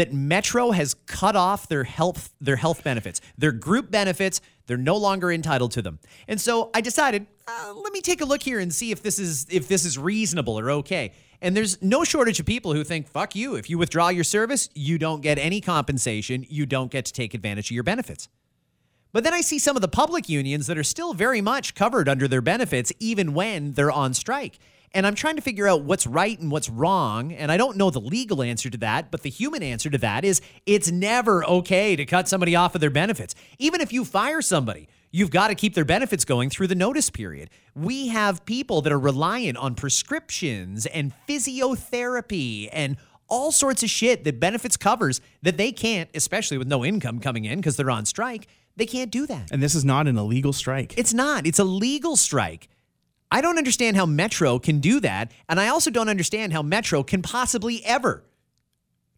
[0.00, 4.40] that Metro has cut off their health their health benefits, their group benefits.
[4.66, 5.98] They're no longer entitled to them.
[6.26, 9.18] And so I decided, uh, let me take a look here and see if this
[9.18, 11.12] is if this is reasonable or okay.
[11.42, 13.56] And there's no shortage of people who think, fuck you.
[13.56, 16.46] If you withdraw your service, you don't get any compensation.
[16.48, 18.28] You don't get to take advantage of your benefits.
[19.12, 22.08] But then I see some of the public unions that are still very much covered
[22.08, 24.58] under their benefits, even when they're on strike.
[24.92, 27.32] And I'm trying to figure out what's right and what's wrong.
[27.32, 30.24] And I don't know the legal answer to that, but the human answer to that
[30.24, 33.34] is it's never okay to cut somebody off of their benefits.
[33.58, 37.08] Even if you fire somebody, you've got to keep their benefits going through the notice
[37.08, 37.50] period.
[37.76, 42.96] We have people that are reliant on prescriptions and physiotherapy and
[43.28, 47.44] all sorts of shit that benefits covers that they can't, especially with no income coming
[47.44, 48.48] in because they're on strike.
[48.76, 49.52] They can't do that.
[49.52, 50.98] And this is not an illegal strike.
[50.98, 51.46] It's not.
[51.46, 52.68] It's a legal strike.
[53.30, 55.30] I don't understand how Metro can do that.
[55.48, 58.24] And I also don't understand how Metro can possibly ever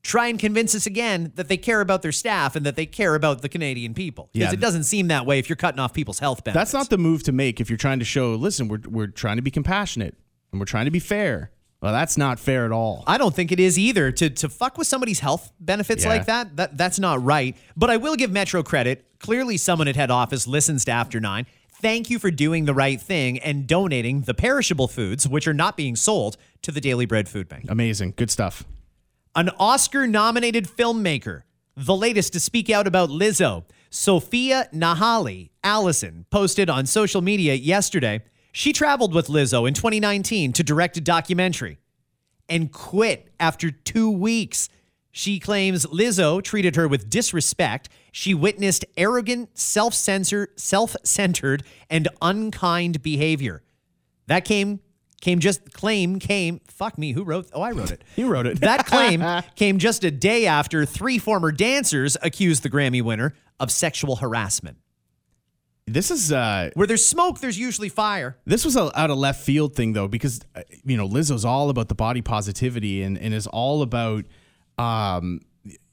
[0.02, 3.14] try and convince us again that they care about their staff and that they care
[3.14, 4.28] about the Canadian people.
[4.32, 4.52] Because Yeah.
[4.54, 6.72] it doesn't seem that way if you're cutting off people's health benefits.
[6.72, 9.36] That's not the move to make if you're trying to show, listen, we're, we're trying
[9.36, 10.16] to be compassionate
[10.50, 11.52] and we're trying to be fair.
[11.80, 13.02] Well, that's not fair at all.
[13.08, 16.10] I don't think it is either to to fuck with somebody's health benefits Yeah.
[16.10, 16.56] like that.
[16.56, 17.56] That that's not right.
[17.76, 19.04] But I will give Metro credit.
[19.18, 21.44] Clearly, someone at head office listens to After Nine.
[21.82, 25.76] Thank you for doing the right thing and donating the perishable foods, which are not
[25.76, 27.64] being sold, to the Daily Bread Food Bank.
[27.68, 28.14] Amazing.
[28.16, 28.64] Good stuff.
[29.34, 31.42] An Oscar nominated filmmaker,
[31.76, 38.22] the latest to speak out about Lizzo, Sophia Nahli Allison, posted on social media yesterday.
[38.52, 41.78] She traveled with Lizzo in 2019 to direct a documentary
[42.48, 44.68] and quit after two weeks
[45.14, 47.90] She claims Lizzo treated her with disrespect.
[48.14, 53.62] She witnessed arrogant, self-censor, self-centered, and unkind behavior.
[54.26, 54.80] That came
[55.22, 58.02] came just claim came fuck me who wrote oh I wrote it.
[58.16, 58.60] You wrote it.
[58.60, 59.24] that claim
[59.56, 64.78] came just a day after three former dancers accused the Grammy winner of sexual harassment.
[65.86, 68.36] This is uh Where there's smoke, there's usually fire.
[68.44, 71.70] This was a out of left field thing though, because uh, you know Lizzo's all
[71.70, 74.24] about the body positivity and, and is all about
[74.78, 75.40] um,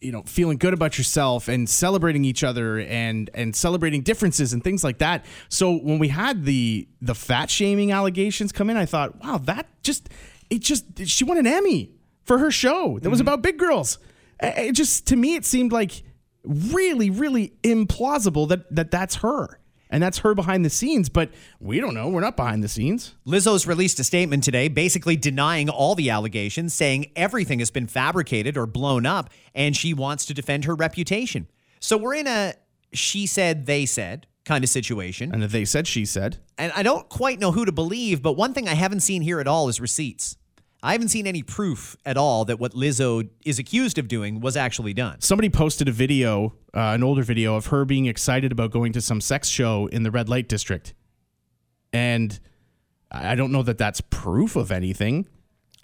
[0.01, 4.63] you know feeling good about yourself and celebrating each other and and celebrating differences and
[4.63, 5.25] things like that.
[5.49, 9.67] So when we had the the fat shaming allegations come in, I thought, wow, that
[9.83, 10.09] just
[10.49, 11.91] it just she won an Emmy
[12.23, 13.27] for her show that was mm-hmm.
[13.27, 13.99] about big girls.
[14.41, 16.03] It just to me it seemed like
[16.43, 19.58] really really implausible that that that's her.
[19.89, 22.09] And that's her behind the scenes, but we don't know.
[22.09, 23.15] We're not behind the scenes.
[23.25, 28.55] Lizzo's released a statement today basically denying all the allegations, saying everything has been fabricated
[28.55, 31.47] or blown up, and she wants to defend her reputation.
[31.79, 32.53] So we're in a
[32.93, 35.31] she said, they said kind of situation.
[35.31, 36.37] And they said, she said.
[36.57, 39.39] And I don't quite know who to believe, but one thing I haven't seen here
[39.39, 40.37] at all is receipts.
[40.81, 44.55] I haven't seen any proof at all that what Lizzo is accused of doing was
[44.55, 45.19] actually done.
[45.19, 49.01] Somebody posted a video, uh, an older video of her being excited about going to
[49.01, 50.93] some sex show in the red light district.
[51.91, 52.39] And
[53.11, 55.27] I don't know that that's proof of anything.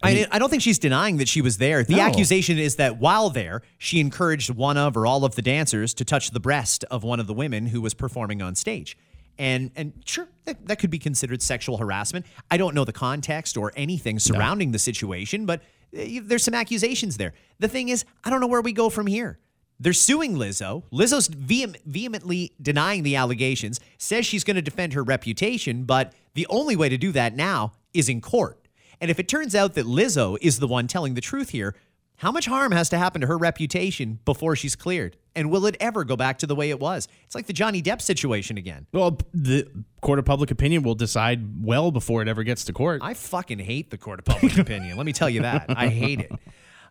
[0.03, 1.84] I, I don't think she's denying that she was there.
[1.84, 2.01] The No.
[2.03, 6.05] accusation is that while there, she encouraged one of or all of the dancers to
[6.05, 8.97] touch the breast of one of the women who was performing on stage.
[9.38, 12.26] And and sure, that, that could be considered sexual harassment.
[12.50, 15.62] I don't know the context or anything surrounding the situation, but
[15.98, 17.34] uh, there's some accusations there.
[17.60, 19.39] The thing is, I don't know where we go from here.
[19.80, 20.84] They're suing Lizzo.
[20.91, 26.48] Lizzo's vehem- vehemently denying the allegations, says she's going to defend her reputation, but the
[26.50, 28.67] only way to do that now is in court.
[29.02, 31.76] And if it turns out that Lizzo is the one telling the truth here,
[32.17, 35.17] how much harm has to happen to her reputation before she's cleared?
[35.36, 37.08] And will it ever go back to the way it was?
[37.26, 38.88] It's like the Johnny Depp situation again.
[38.93, 39.67] Well, the
[40.02, 43.02] court of public opinion will decide well before it ever gets to court.
[43.04, 44.95] I fucking hate the court of public opinion.
[44.95, 45.65] Let me tell you that.
[45.69, 46.32] I hate it.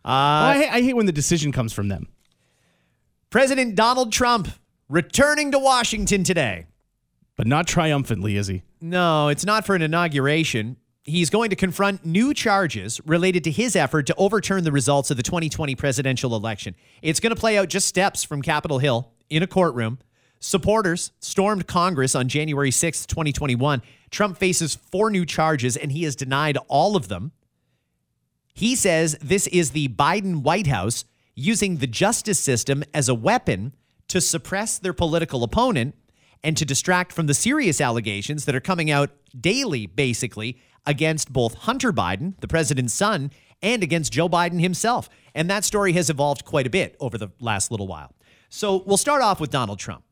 [0.05, 2.07] Well, I, uh, I hate when the decision comes from them.
[3.31, 4.49] President Donald Trump
[4.87, 6.67] returning to Washington today.
[7.35, 8.61] But not triumphantly, is he?
[8.79, 10.77] No, it's not for an inauguration.
[11.07, 15.17] He's going to confront new charges related to his effort to overturn the results of
[15.17, 16.75] the 2020 presidential election.
[17.03, 19.99] It's going to play out just steps from Capitol Hill in a courtroom.
[20.39, 23.83] Supporters stormed Congress on January 6th, 2021.
[24.09, 27.31] Trump faces four new charges and he has denied all of them.
[28.55, 33.75] He says this is the Biden White House using the justice system as a weapon
[34.07, 35.93] to suppress their political opponent
[36.43, 41.53] and to distract from the serious allegations that are coming out daily, basically, against both
[41.55, 45.09] Hunter Biden, the president's son, and against Joe Biden himself.
[45.33, 48.13] And that story has evolved quite a bit over the last little while.
[48.49, 50.03] So we'll start off with Donald Trump.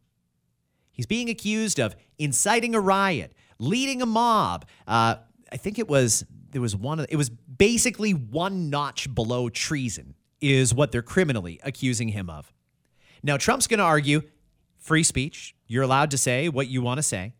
[0.92, 4.66] He's being accused of inciting a riot, leading a mob.
[4.88, 5.16] Uh,
[5.52, 7.06] I think it was there was one.
[7.10, 12.54] It was basically one notch below treason is what they're criminally accusing him of.
[13.24, 14.22] Now Trump's going to argue
[14.78, 15.56] free speech.
[15.68, 17.34] You're allowed to say what you want to say.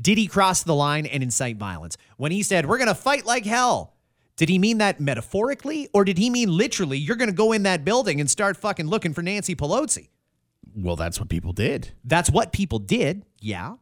[0.00, 1.96] Did he cross the line and incite violence?
[2.16, 3.94] When he said, We're going to fight like hell,
[4.36, 7.62] did he mean that metaphorically or did he mean literally, you're going to go in
[7.62, 10.08] that building and start fucking looking for Nancy Pelosi?
[10.74, 11.92] Well, that's what people did.
[12.04, 13.24] That's what people did.
[13.40, 13.76] Yeah.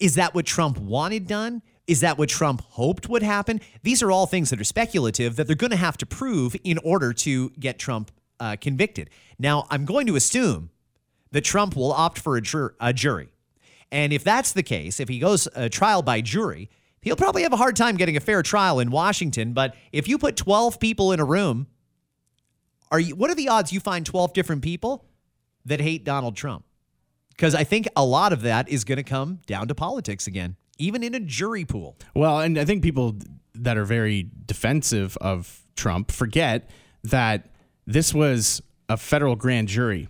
[0.00, 1.62] Is that what Trump wanted done?
[1.86, 3.60] Is that what Trump hoped would happen?
[3.82, 6.78] These are all things that are speculative that they're going to have to prove in
[6.78, 9.10] order to get Trump uh, convicted.
[9.38, 10.70] Now, I'm going to assume
[11.32, 13.28] that Trump will opt for a, jur- a jury.
[13.92, 16.70] And if that's the case, if he goes a trial by jury,
[17.02, 19.52] he'll probably have a hard time getting a fair trial in Washington.
[19.52, 21.66] But if you put 12 people in a room,
[22.90, 25.04] are you, what are the odds you find 12 different people
[25.64, 26.64] that hate Donald Trump?
[27.30, 30.56] Because I think a lot of that is going to come down to politics again,
[30.78, 31.96] even in a jury pool.
[32.14, 33.16] Well, and I think people
[33.54, 36.68] that are very defensive of Trump forget
[37.04, 37.48] that
[37.86, 40.08] this was a federal grand jury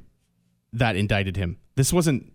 [0.72, 1.58] that indicted him.
[1.76, 2.29] This wasn't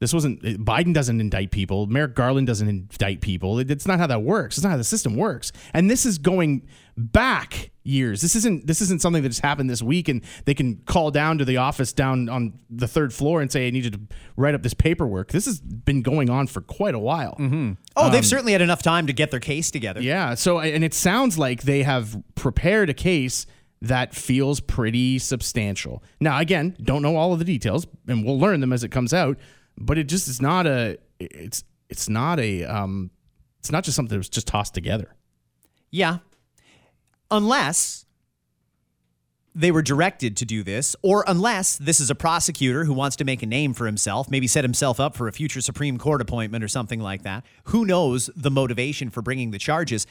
[0.00, 1.86] this wasn't Biden doesn't indict people.
[1.86, 3.58] Merrick Garland doesn't indict people.
[3.58, 4.56] It- It's not how that works.
[4.56, 5.50] It's not how the system works.
[5.74, 8.20] And this is going back years.
[8.20, 11.38] This isn't this isn't something that just happened this week and they can call down
[11.38, 14.00] to the office down on the third floor and say I need you to
[14.36, 15.30] write up this paperwork.
[15.32, 17.34] This has been going on for quite a while.
[17.38, 17.72] Mm-hmm.
[17.96, 20.02] Oh, they've um, certainly had enough time to get their case together.
[20.02, 20.34] Yeah.
[20.34, 23.46] So, and it sounds like they have prepared a case
[23.80, 26.02] that feels pretty substantial.
[26.20, 29.14] Now, again, don't know all of the details, and we'll learn them as it comes
[29.14, 29.38] out.
[29.78, 30.98] But it just is not a.
[31.18, 32.64] It's it's not a.
[32.64, 33.10] Um,
[33.60, 35.14] it's not just something that was just tossed together.
[35.90, 36.18] Yeah.
[37.30, 38.06] Unless
[39.54, 43.24] they were directed to do this, or unless this is a prosecutor who wants to
[43.24, 46.62] make a name for himself, maybe set himself up for a future Supreme Court appointment
[46.62, 47.44] or something like that.
[47.64, 50.06] Who knows the motivation for bringing the charges?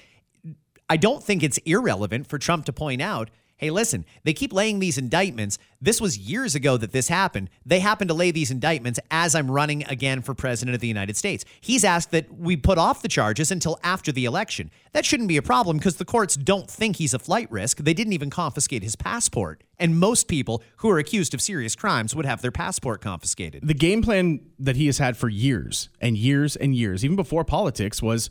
[0.90, 4.80] I don't think it's irrelevant for Trump to point out hey, listen, they keep laying
[4.80, 5.58] these indictments.
[5.82, 7.50] This was years ago that this happened.
[7.66, 11.18] They happen to lay these indictments as I'm running again for president of the United
[11.18, 11.44] States.
[11.60, 14.72] He's asked that we put off the charges until after the election.
[14.94, 17.80] That shouldn't be a problem because the courts don't think he's a flight risk.
[17.80, 19.64] They didn't even confiscate his passport.
[19.80, 23.68] And most people who are accused of serious crimes would have their passport confiscated.
[23.68, 27.44] The game plan that he has had for years and years and years, even before
[27.44, 28.30] politics, was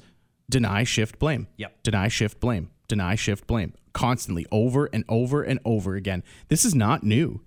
[0.49, 1.49] deny, shift, blame.
[1.57, 1.83] Yep.
[1.83, 2.71] Deny, shift, blame.
[2.89, 6.23] Deny, shift, blame constantly over and over and over again.
[6.49, 7.41] This is not new.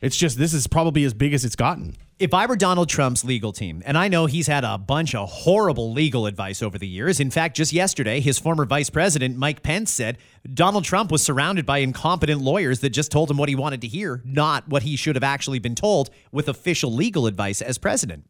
[0.00, 1.94] It's just this is probably as big as it's gotten.
[2.18, 5.28] If I were Donald Trump's legal team, and I know he's had a bunch of
[5.28, 7.20] horrible legal advice over the years.
[7.20, 10.16] In fact, just yesterday, his former vice president, Mike Pence, said
[10.54, 13.88] Donald Trump was surrounded by incompetent lawyers that just told him what he wanted to
[13.88, 18.24] hear, not what he should have actually been told with official legal advice as president.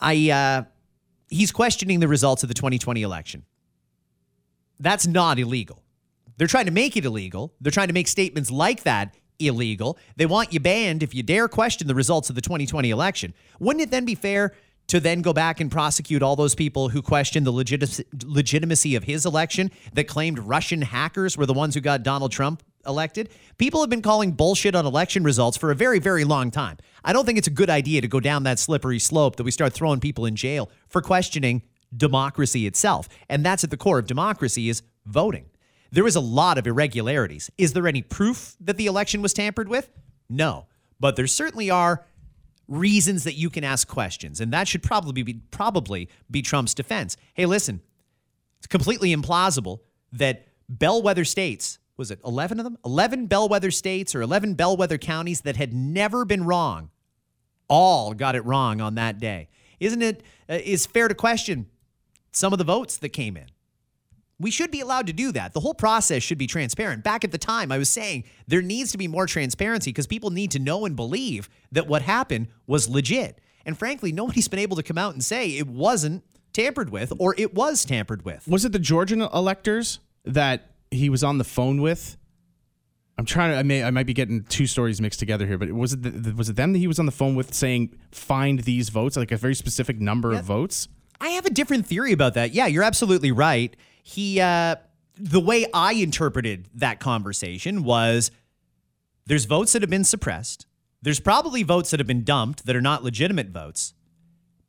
[0.00, 0.64] I, uh,
[1.28, 3.44] he's questioning the results of the 2020 election.
[4.80, 5.83] That's not illegal.
[6.36, 7.54] They're trying to make it illegal.
[7.60, 9.98] They're trying to make statements like that illegal.
[10.16, 13.34] They want you banned if you dare question the results of the 2020 election.
[13.58, 14.54] Wouldn't it then be fair
[14.86, 19.04] to then go back and prosecute all those people who questioned the legit- legitimacy of
[19.04, 23.30] his election that claimed Russian hackers were the ones who got Donald Trump elected?
[23.56, 26.76] People have been calling bullshit on election results for a very, very long time.
[27.02, 29.50] I don't think it's a good idea to go down that slippery slope that we
[29.50, 31.62] start throwing people in jail for questioning
[31.96, 33.08] democracy itself.
[33.28, 35.46] And that's at the core of democracy is voting.
[35.94, 37.52] There was a lot of irregularities.
[37.56, 39.92] Is there any proof that the election was tampered with?
[40.28, 40.66] No.
[40.98, 42.04] But there certainly are
[42.66, 47.16] reasons that you can ask questions, and that should probably be probably be Trump's defense.
[47.34, 47.80] Hey, listen,
[48.58, 49.80] it's completely implausible
[50.10, 55.42] that bellwether states was it 11 of them 11 bellwether states or 11 bellwether counties
[55.42, 56.90] that had never been wrong
[57.68, 61.66] all got it wrong on that day isn't it uh, is fair to question
[62.32, 63.46] some of the votes that came in
[64.38, 65.52] we should be allowed to do that.
[65.52, 67.04] The whole process should be transparent.
[67.04, 70.30] Back at the time, I was saying there needs to be more transparency because people
[70.30, 73.40] need to know and believe that what happened was legit.
[73.64, 77.34] And frankly, nobody's been able to come out and say it wasn't tampered with or
[77.38, 78.46] it was tampered with.
[78.48, 82.16] Was it the Georgian electors that he was on the phone with?
[83.16, 83.58] I'm trying to.
[83.58, 83.84] I may.
[83.84, 86.56] I might be getting two stories mixed together here, but was it the, was it
[86.56, 89.54] them that he was on the phone with saying find these votes, like a very
[89.54, 90.88] specific number of votes?
[91.20, 92.52] I have a different theory about that.
[92.52, 94.76] Yeah, you're absolutely right he uh,
[95.16, 98.30] the way I interpreted that conversation was
[99.26, 100.66] there's votes that have been suppressed.
[101.00, 103.94] There's probably votes that have been dumped that are not legitimate votes.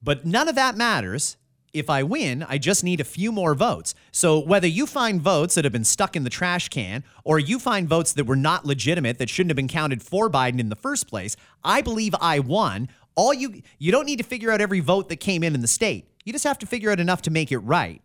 [0.02, 1.36] But none of that matters.
[1.74, 3.94] If I win, I just need a few more votes.
[4.14, 7.60] So whether you find votes that have been stuck in the trash can or you
[7.60, 10.78] find votes that were not legitimate that shouldn't have been counted for Biden in the
[10.78, 12.88] first place, I believe I won.
[13.16, 15.68] All you you don't need to figure out every vote that came in in the
[15.68, 16.10] state.
[16.24, 18.02] You just have to figure out enough to make it right.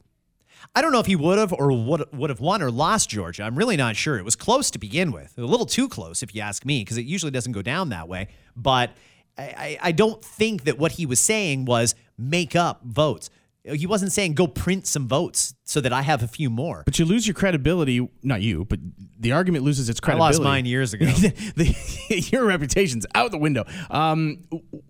[0.74, 3.42] I don't know if he would have or would would have won or lost Georgia.
[3.42, 4.18] I'm really not sure.
[4.18, 6.98] It was close to begin with, a little too close, if you ask me, because
[6.98, 8.28] it usually doesn't go down that way.
[8.56, 8.90] But
[9.38, 13.30] I, I don't think that what he was saying was make up votes.
[13.62, 16.82] He wasn't saying go print some votes so that I have a few more.
[16.84, 18.08] But you lose your credibility.
[18.22, 18.78] Not you, but
[19.18, 20.36] the argument loses its credibility.
[20.36, 21.04] I lost mine years ago.
[21.06, 21.74] the,
[22.32, 23.64] your reputation's out the window.
[23.90, 24.44] Um,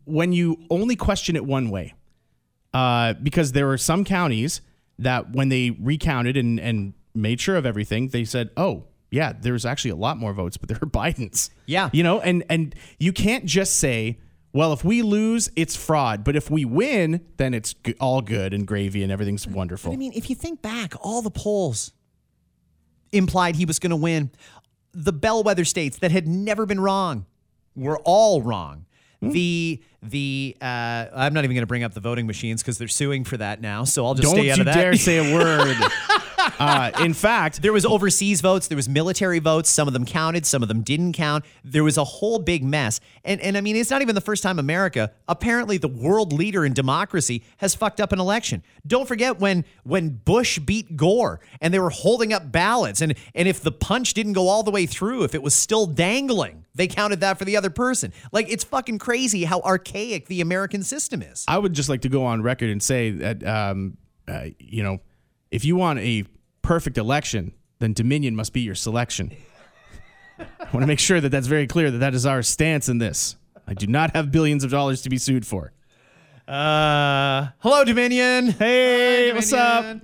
[0.04, 1.94] when you only question it one way,
[2.72, 4.60] uh, because there are some counties
[5.00, 9.66] that when they recounted and, and made sure of everything, they said, oh, yeah, there's
[9.66, 11.50] actually a lot more votes, but they're Biden's.
[11.66, 11.90] Yeah.
[11.92, 14.18] You know, and and you can't just say,
[14.52, 18.66] well, if we lose, it's fraud, but if we win, then it's all good and
[18.66, 19.90] gravy and everything's wonderful.
[19.90, 21.92] But I mean, if you think back, all the polls
[23.12, 24.30] implied he was going to win.
[24.92, 27.26] The bellwether states that had never been wrong
[27.76, 28.86] were all wrong.
[29.22, 29.32] Mm.
[29.32, 32.88] The the uh, I'm not even going to bring up the voting machines because they're
[32.88, 33.84] suing for that now.
[33.84, 34.74] So I'll just Don't stay out you of that.
[34.74, 35.76] dare say a word.
[36.60, 39.70] Uh, in fact, there was overseas votes, there was military votes.
[39.70, 41.44] Some of them counted, some of them didn't count.
[41.64, 43.00] There was a whole big mess.
[43.24, 46.64] And and I mean, it's not even the first time America, apparently the world leader
[46.64, 48.62] in democracy, has fucked up an election.
[48.86, 53.48] Don't forget when when Bush beat Gore and they were holding up ballots, and and
[53.48, 56.86] if the punch didn't go all the way through, if it was still dangling, they
[56.86, 58.12] counted that for the other person.
[58.32, 61.44] Like it's fucking crazy how archaic the American system is.
[61.48, 63.96] I would just like to go on record and say that um,
[64.28, 65.00] uh, you know
[65.50, 66.24] if you want a
[66.62, 69.32] perfect election, then Dominion must be your selection.
[70.38, 72.98] I want to make sure that that's very clear that that is our stance in
[72.98, 73.36] this.
[73.66, 75.72] I do not have billions of dollars to be sued for.
[76.48, 78.50] Uh, hello, Dominion.
[78.50, 80.00] Hey, Hi, what's up?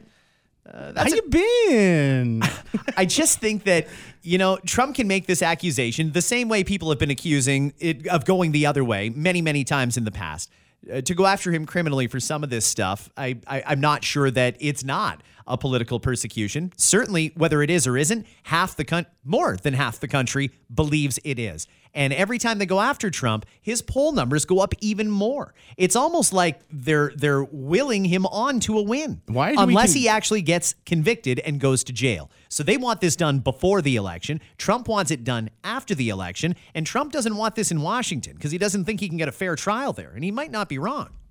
[0.72, 2.42] How you been?
[2.96, 3.88] I just think that
[4.22, 8.06] you know Trump can make this accusation the same way people have been accusing it
[8.08, 10.50] of going the other way many, many times in the past.
[10.92, 14.04] Uh, to go after him criminally for some of this stuff, I, I I'm not
[14.04, 16.72] sure that it's not a political persecution.
[16.76, 21.18] Certainly, whether it is or isn't, half the coun- more than half the country believes
[21.24, 21.66] it is.
[21.96, 25.54] And every time they go after Trump, his poll numbers go up even more.
[25.78, 29.22] It's almost like they're they're willing him on to a win.
[29.26, 32.30] Why Unless con- he actually gets convicted and goes to jail.
[32.50, 34.42] So they want this done before the election.
[34.58, 38.52] Trump wants it done after the election, and Trump doesn't want this in Washington because
[38.52, 40.76] he doesn't think he can get a fair trial there, and he might not be
[40.76, 41.08] wrong.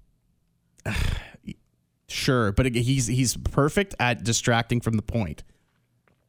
[2.08, 5.44] Sure, but he's he's perfect at distracting from the point.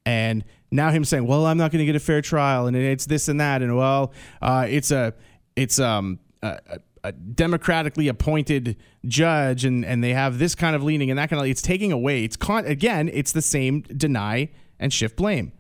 [0.07, 3.07] And now him saying, "Well, I'm not going to get a fair trial, and it's
[3.07, 5.13] this and that, and well, uh, it's a
[5.55, 6.59] it's um a,
[7.05, 11.43] a- democratically appointed judge, and and they have this kind of leaning and that kind
[11.43, 11.47] of.
[11.49, 12.25] It's taking away.
[12.25, 14.49] It's con- again, it's the same deny
[14.79, 15.53] and shift blame.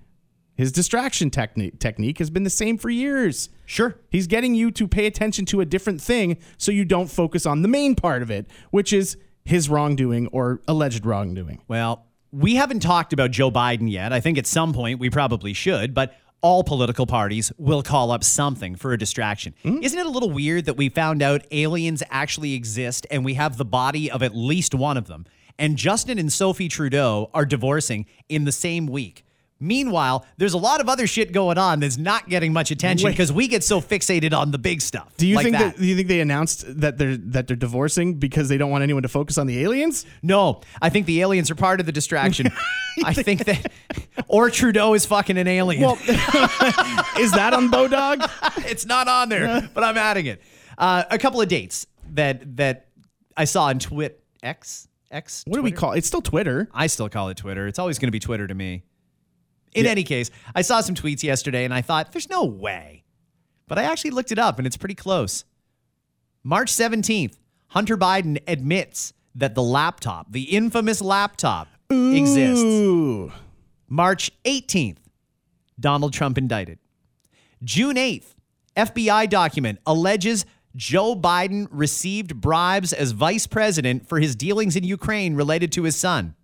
[0.57, 3.51] His distraction technique technique has been the same for years.
[3.67, 3.99] Sure.
[4.11, 7.61] He's getting you to pay attention to a different thing so you don't focus on
[7.61, 11.61] the main part of it, which is his wrongdoing or alleged wrongdoing.
[11.69, 14.13] Well, we haven't talked about Joe Biden yet.
[14.13, 18.23] I think at some point we probably should, but all political parties will call up
[18.23, 19.55] something for a distraction.
[19.63, 19.83] Hmm?
[19.83, 23.57] Isn't it a little weird that we found out aliens actually exist and we have
[23.57, 25.25] the body of at least one of them?
[25.59, 29.25] And Justin and Sophie Trudeau are divorcing in the same week.
[29.59, 33.33] Meanwhile, there's a lot of other shit going on that's not getting much attention because
[33.33, 35.17] we get so fixated on the big stuff.
[35.17, 35.77] Do you like think that?
[35.77, 35.81] that?
[35.81, 39.03] do you think they announced that they're that they're divorcing because they don't want anyone
[39.03, 40.05] to focus on the aliens?
[40.23, 42.49] No, I think the aliens are part of the distraction.
[43.05, 43.73] I think that,
[44.29, 45.83] or Trudeau is fucking an alien.
[45.83, 45.95] Well,
[47.19, 48.31] is that on Bodog?
[48.71, 50.43] it's not on there, but I'm adding it.
[50.77, 52.89] Uh, a couple of dates that that
[53.37, 55.45] I saw on Twit X X.
[55.47, 55.81] What do we Twitter?
[55.81, 55.93] call?
[55.93, 56.69] It's still Twitter.
[56.75, 57.67] I still call it Twitter.
[57.67, 58.83] It's always going to be Twitter to me.
[59.77, 63.05] In any case, I saw some tweets yesterday and I thought, there's no way.
[63.69, 65.45] But I actually looked it up and it's pretty close.
[66.43, 67.37] March 17th,
[67.69, 73.35] Hunter Biden admits that the laptop, the infamous laptop, exists.
[73.89, 74.99] March 18th,
[75.79, 76.79] Donald Trump indicted.
[77.63, 78.35] June 8th,
[78.77, 85.35] FBI document alleges Joe Biden received bribes as vice president for his dealings in Ukraine
[85.35, 86.35] related to his son.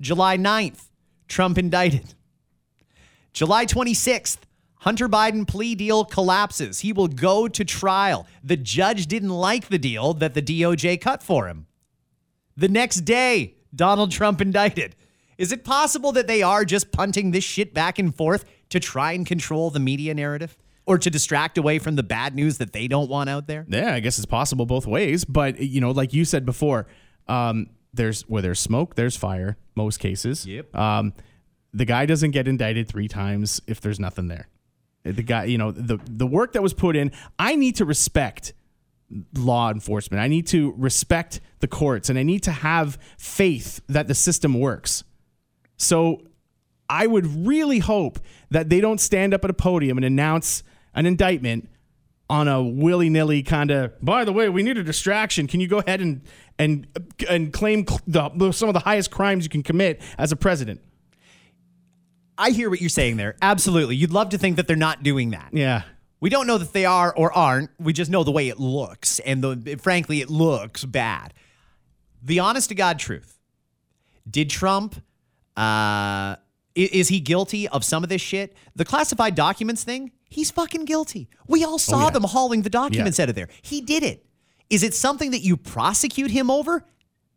[0.00, 0.88] July 9th,
[1.28, 2.14] Trump indicted.
[3.34, 4.38] July 26th,
[4.78, 6.80] Hunter Biden plea deal collapses.
[6.80, 8.26] He will go to trial.
[8.44, 11.66] The judge didn't like the deal that the DOJ cut for him.
[12.56, 14.94] The next day, Donald Trump indicted.
[15.36, 19.12] Is it possible that they are just punting this shit back and forth to try
[19.12, 20.56] and control the media narrative
[20.86, 23.66] or to distract away from the bad news that they don't want out there?
[23.68, 25.24] Yeah, I guess it's possible both ways.
[25.24, 26.86] But you know, like you said before,
[27.26, 29.56] um, there's where there's smoke, there's fire.
[29.74, 30.46] Most cases.
[30.46, 30.76] Yep.
[30.76, 31.14] Um,
[31.74, 34.48] the guy doesn't get indicted three times if there's nothing there.
[35.02, 37.12] The guy, you know, the the work that was put in.
[37.38, 38.54] I need to respect
[39.34, 40.22] law enforcement.
[40.22, 44.58] I need to respect the courts, and I need to have faith that the system
[44.58, 45.04] works.
[45.76, 46.22] So
[46.88, 48.18] I would really hope
[48.50, 50.62] that they don't stand up at a podium and announce
[50.94, 51.68] an indictment
[52.30, 53.92] on a willy nilly kind of.
[54.00, 55.46] By the way, we need a distraction.
[55.46, 56.22] Can you go ahead and
[56.58, 56.86] and
[57.28, 60.80] and claim the, some of the highest crimes you can commit as a president?
[62.36, 63.36] I hear what you're saying there.
[63.40, 63.96] Absolutely.
[63.96, 65.50] You'd love to think that they're not doing that.
[65.52, 65.82] Yeah.
[66.20, 67.70] We don't know that they are or aren't.
[67.78, 69.18] We just know the way it looks.
[69.20, 71.34] And the, frankly, it looks bad.
[72.22, 73.38] The honest to God truth
[74.28, 75.02] did Trump,
[75.56, 76.36] uh,
[76.74, 78.56] is he guilty of some of this shit?
[78.74, 81.28] The classified documents thing, he's fucking guilty.
[81.46, 82.10] We all saw yeah.
[82.10, 83.48] them hauling the documents out of there.
[83.62, 84.26] He did it.
[84.70, 86.84] Is it something that you prosecute him over?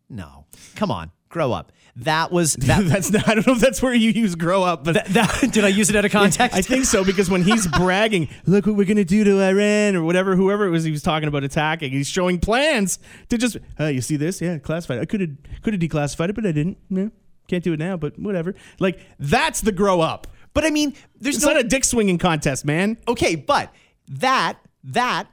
[0.10, 0.45] No.
[0.76, 1.72] Come on, grow up.
[2.02, 2.86] That was that.
[2.86, 5.64] that's not, I don't know if that's where you use grow up, but that did
[5.64, 6.56] I use it out of context?
[6.56, 10.04] I think so because when he's bragging, look what we're gonna do to Iran or
[10.04, 13.88] whatever, whoever it was he was talking about attacking, he's showing plans to just, oh,
[13.88, 14.39] you see this?
[14.41, 15.00] Yeah, classified.
[15.00, 15.32] I could have
[15.64, 16.78] could have declassified it, but I didn't.
[16.89, 17.10] No,
[17.48, 18.54] can't do it now, but whatever.
[18.80, 20.28] Like that's the grow up.
[20.54, 22.98] But I mean, there's It's no not a dick swinging contest, man.
[23.08, 23.74] okay, but
[24.08, 25.28] that that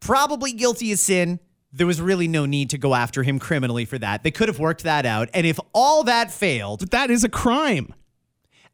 [0.00, 1.38] probably guilty as sin.
[1.72, 4.22] There was really no need to go after him criminally for that.
[4.22, 5.28] They could have worked that out.
[5.34, 7.94] And if all that failed, But that is a crime.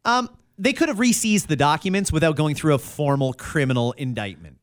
[0.05, 4.57] um, they could have re-seized the documents without going through a formal criminal indictment.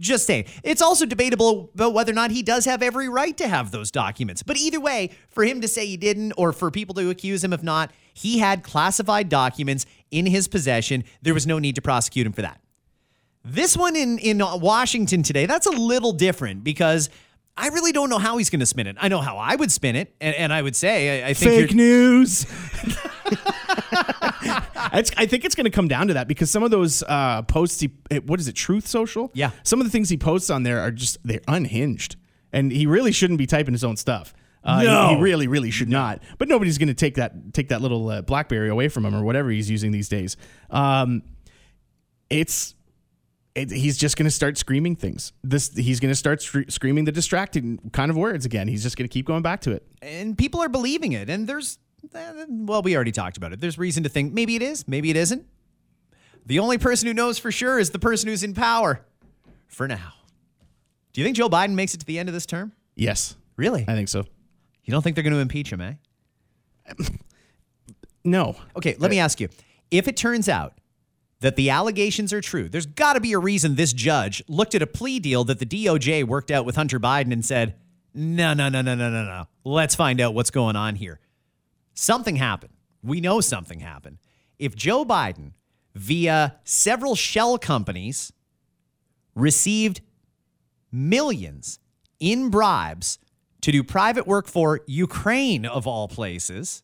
[0.00, 0.46] Just saying.
[0.64, 3.92] It's also debatable about whether or not he does have every right to have those
[3.92, 4.42] documents.
[4.42, 7.52] But either way, for him to say he didn't, or for people to accuse him
[7.52, 11.04] of not, he had classified documents in his possession.
[11.20, 12.60] There was no need to prosecute him for that.
[13.44, 17.08] This one in, in Washington today, that's a little different because
[17.56, 18.96] I really don't know how he's going to spin it.
[19.00, 21.68] I know how I would spin it, and, and I would say I, I think
[21.68, 22.46] Fake news.
[24.94, 27.42] It's, I think it's going to come down to that because some of those uh,
[27.42, 29.30] posts, he, eh, what is it, Truth Social?
[29.32, 29.52] Yeah.
[29.62, 32.16] Some of the things he posts on there are just, they're unhinged.
[32.52, 34.34] And he really shouldn't be typing his own stuff.
[34.62, 35.08] Uh, he- No.
[35.16, 36.22] he, really, really should not.
[36.36, 39.24] But nobody's going to take that take that little uh, BlackBerry away from him or
[39.24, 40.36] whatever he's using these days.
[40.68, 41.22] Um,
[42.28, 42.74] it's
[43.54, 45.32] it, he's just going to start screaming things.
[45.44, 48.68] This he's going to start scre- screaming the distracting kind of words again.
[48.68, 49.86] He's just going to keep going back to it.
[50.00, 51.28] and people are believing it.
[51.28, 51.78] And there's,
[52.14, 53.60] eh, well, we already talked about it.
[53.60, 55.44] There's reason to think maybe it is, maybe it isn't.
[56.46, 59.04] The only person who knows for sure is the person who's in power
[59.68, 60.14] for now.
[61.12, 62.72] Do you think Joe Biden makes it to the end of this term?
[62.96, 63.84] Yes, Really?
[63.86, 64.24] I think so.
[64.84, 65.94] You don't think they're going to impeach him, eh?
[68.24, 69.48] No, Okay, let me ask you.
[69.90, 70.74] If it turns out
[71.42, 74.82] that the allegations are true, there's got to be a reason this judge looked at
[74.82, 77.74] a plea deal that the DOJ worked out with Hunter Biden and said,
[78.14, 79.48] no, no, no, no, no, no, no.
[79.64, 81.20] Let's find out what's going on here.
[81.94, 82.72] Something happened.
[83.02, 84.18] We know something happened.
[84.58, 85.52] If Joe Biden,
[85.94, 88.32] via several shell companies,
[89.34, 90.00] received
[90.90, 91.78] millions
[92.20, 93.18] in bribes
[93.62, 96.82] to do private work for Ukraine, of all places,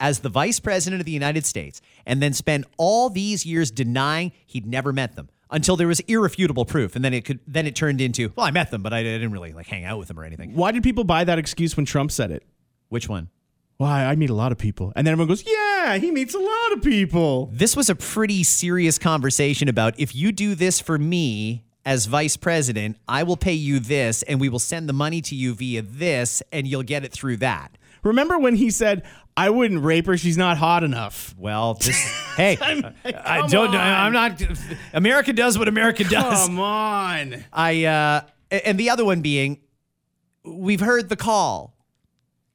[0.00, 4.32] as the vice president of the United States, and then spend all these years denying
[4.46, 7.76] he'd never met them until there was irrefutable proof, and then it could then it
[7.76, 10.18] turned into well, I met them, but I didn't really like hang out with them
[10.18, 10.54] or anything.
[10.54, 12.42] Why did people buy that excuse when Trump said it?
[12.88, 13.28] Which one?
[13.76, 16.38] Why I meet a lot of people, and then everyone goes, "Yeah, he meets a
[16.38, 20.96] lot of people." This was a pretty serious conversation about if you do this for
[20.98, 25.20] me as vice president, I will pay you this, and we will send the money
[25.22, 27.76] to you via this, and you'll get it through that.
[28.04, 29.02] Remember when he said,
[29.36, 31.96] "I wouldn't rape her; she's not hot enough." Well, this,
[32.36, 33.78] hey, I come don't know.
[33.78, 34.40] I'm not.
[34.92, 36.46] America does what America does.
[36.46, 37.44] Come on.
[37.52, 38.20] I uh,
[38.64, 39.60] and the other one being,
[40.44, 41.72] we've heard the call.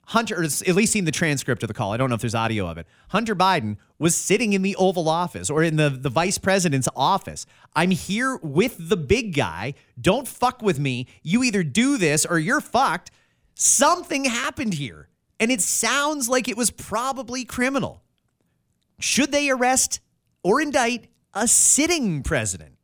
[0.06, 1.94] Hunter, or at least seen the transcript of the call.
[1.94, 2.88] I don't know if there's audio of it.
[3.10, 7.46] Hunter Biden was sitting in the Oval Office or in the, the vice president's office.
[7.76, 9.76] I'm here with the big guy.
[10.02, 11.06] Don't fuck with me.
[11.22, 13.12] You either do this or you're fucked.
[13.54, 15.10] Something happened here.
[15.40, 18.04] And it sounds like it was probably criminal.
[19.00, 20.02] Should they arrest
[20.44, 22.76] or indict a sitting president?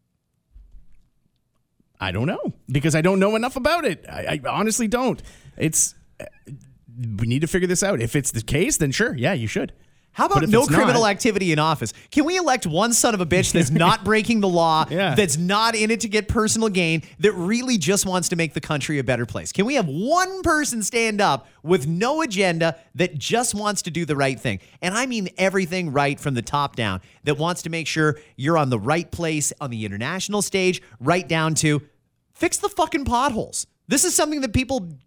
[1.99, 4.05] I don't know because I don't know enough about it.
[4.09, 5.21] I, I honestly don't.
[5.57, 5.95] It's
[6.97, 8.01] we need to figure this out.
[8.01, 9.73] If it's the case, then sure, yeah, you should.
[10.15, 11.91] How about no it's not- criminal activity in office?
[12.09, 15.13] Can we elect one son of a bitch that's not breaking the law, Yeah.
[15.13, 18.61] that's not in it to get personal gain, that really just wants to make the
[18.61, 19.51] country a better place?
[19.51, 24.05] Can we have one person stand up with no agenda that just wants to do
[24.05, 24.59] the right thing?
[24.81, 28.57] And I mean everything right from the top down, that wants to make sure you're
[28.57, 31.81] on the right place on the international stage, right down to
[32.33, 33.67] fix the fucking potholes.
[33.89, 34.97] This is something that people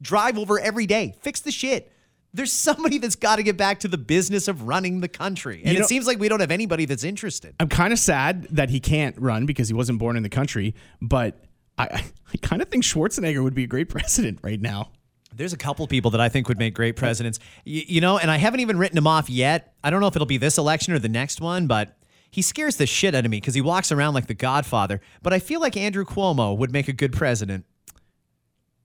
[0.00, 1.14] drive over every day.
[1.20, 1.90] Fix the shit.
[2.34, 5.62] There's somebody that's got to get back to the business of running the country.
[5.64, 7.54] And You it seems like we don't have anybody that's interested.
[7.60, 10.74] I'm kind of sad that he can't run because he wasn't born in the country,
[11.00, 11.44] but
[11.78, 11.84] I,
[12.32, 14.90] I kind of think Schwarzenegger would be a great president right now.
[15.32, 17.38] There's a couple people that I think would make great presidents.
[17.66, 19.74] Y- you know, and I haven't even written him off yet.
[19.82, 21.96] I don't know if it'll be this election or the next one, but
[22.30, 25.00] he scares the shit out of me because he walks around like the Godfather.
[25.22, 27.64] But I feel like Andrew Cuomo would make a good president.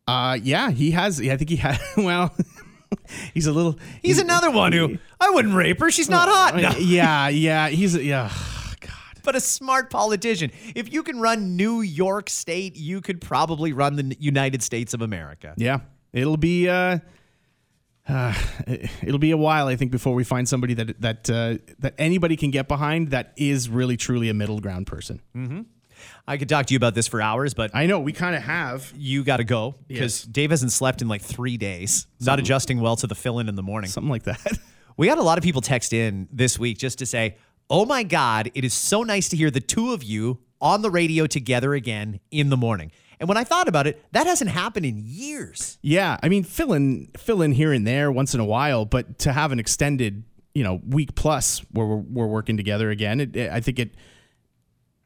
[0.08, 1.20] Uh, yeah, he has.
[1.22, 1.80] I think he had.
[1.98, 2.34] Well,
[3.34, 3.78] he's a little.
[4.02, 5.92] He's another one who I wouldn't rape her.
[5.92, 6.56] She's not hot.
[6.56, 6.72] No.
[6.80, 7.70] Yeah, yeah.
[7.70, 8.32] He's yeah.
[8.80, 8.92] God.
[9.24, 10.52] But a smart politician.
[10.76, 15.02] If you can run New York State, you could probably run the United States of
[15.02, 15.54] America.
[15.58, 15.82] Yeah,
[16.14, 17.00] it'll be uh,
[18.10, 18.34] uh,
[19.02, 22.36] it'll be a while, I think, before we find somebody that that uh, that anybody
[22.36, 25.22] can get behind that is really truly a middle ground person.
[26.28, 28.44] I could talk to you about this for hours, but I know we kind of
[28.44, 30.24] have you got to go because Yes.
[30.24, 33.56] Dave hasn't slept in like three days, not adjusting well to the fill in in
[33.56, 33.90] the morning.
[33.90, 34.58] something like that.
[34.98, 37.38] We had a lot of people text in this week just to say,
[37.70, 40.90] Oh my God, it is so nice to hear the two of you on the
[40.92, 42.92] radio together again in the morning.
[43.18, 45.78] And when I thought about it, that hasn't happened in years.
[45.82, 49.20] yeah, I mean, fill in fill in here and there once in a while, but
[49.20, 53.36] to have an extended, you know, week plus where we're, we're working together again, it,
[53.38, 53.96] it- I think it,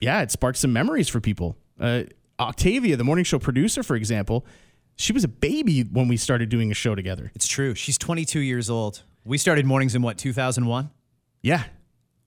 [0.04, 1.56] yeah, it sparks some memories for people.
[1.80, 2.04] Uh,
[2.40, 4.46] Octavia, the morning show producer, for example,
[4.96, 7.32] she was a baby when we started doing a show together.
[7.36, 7.74] It's true.
[7.74, 9.04] She's 22 years old.
[9.26, 10.90] We started mornings in what, 2001?
[11.42, 11.64] Yeah,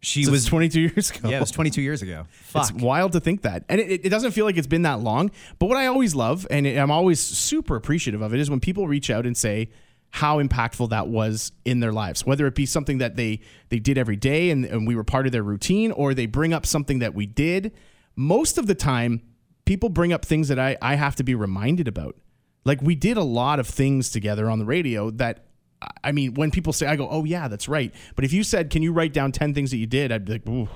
[0.01, 1.29] She So was 22 years ago.
[1.29, 2.25] Yeah, it was 22 years ago.
[2.31, 2.71] Fuck.
[2.71, 3.65] It's wild to think that.
[3.69, 5.31] And it, it doesn't feel like it's been that long.
[5.59, 8.89] But what I always love, and I'm always super appreciative of it, is when people
[8.89, 9.69] reach out and say
[10.11, 13.99] how impactful that was in their lives, whether it be something that they, they did
[13.99, 17.01] every day and, and we were part of their routine, or they bring up something
[17.01, 17.73] that we did.
[18.15, 19.21] Most of the time,
[19.67, 22.17] people bring up things that I, I have to be reminded about.
[22.65, 25.45] Like we did a lot of things together on the radio that
[26.03, 28.71] I mean, when people say I go, "Oh yeah, that's right." But if you said,
[28.71, 30.69] "Can you write down 10 things that you did?" I'd be like, "Ooh,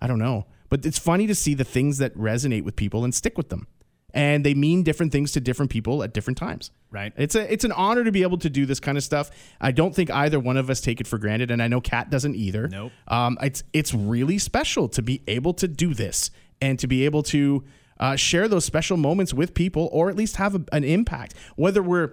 [0.00, 3.14] I don't know." But it's funny to see the things that resonate with people and
[3.14, 3.66] stick with them.
[4.14, 6.70] And they mean different things to different people at different times.
[6.90, 7.12] Right.
[7.16, 9.30] It's a it's an honor to be able to do this kind of stuff.
[9.60, 12.10] I don't think either one of us take it for granted, and I know Kat
[12.10, 12.68] doesn't either.
[12.68, 12.92] Nope.
[13.08, 17.22] Um, it's it's really special to be able to do this and to be able
[17.24, 17.64] to
[17.98, 21.34] uh, share those special moments with people, or at least have a, an impact.
[21.56, 22.10] Whether we're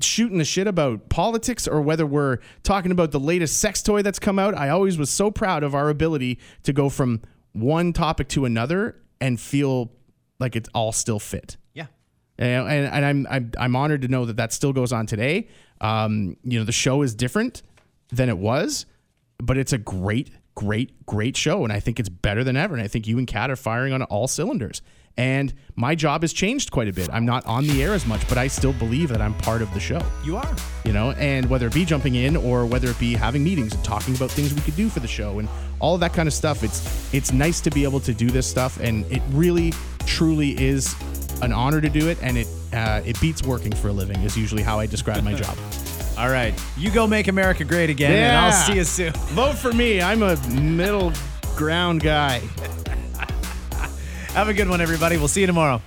[0.00, 4.18] shooting the shit about politics or whether we're talking about the latest sex toy that's
[4.18, 7.22] come out, I always was so proud of our ability to go from
[7.52, 9.90] one topic to another and feel
[10.38, 11.56] like it's all still fit.
[11.74, 11.86] Yeah.
[12.38, 15.48] And, and, and I'm, I'm I'm honored to know that that still goes on today.
[15.80, 17.62] Um, you know, the show is different
[18.10, 18.86] than it was,
[19.38, 22.74] but it's a great, great, great show, and I think it's better than ever.
[22.74, 24.82] And I think you and Kat are firing on all cylinders.
[25.18, 27.08] And my job has changed quite a bit.
[27.12, 29.72] I'm not on the air as much, but I still believe that I'm part of
[29.72, 30.00] the show.
[30.24, 30.56] You are.
[30.84, 33.82] You know, and whether it be jumping in or whether it be having meetings and
[33.84, 35.48] talking about things we could do for the show and
[35.80, 38.46] all of that kind of stuff, it's it's nice to be able to do this
[38.46, 39.72] stuff, and it really,
[40.06, 40.94] truly is
[41.42, 44.36] an honor to do it, and it uh, it beats working for a living is
[44.36, 45.56] usually how I describe my job.
[46.18, 46.54] All right.
[46.78, 49.12] You go make America great again, and I'll see you soon.
[49.12, 50.00] Vote for me.
[50.00, 51.12] I'm a middle
[51.56, 52.42] ground guy.
[54.36, 55.16] Have a good one, everybody.
[55.16, 55.80] We'll see you tomorrow.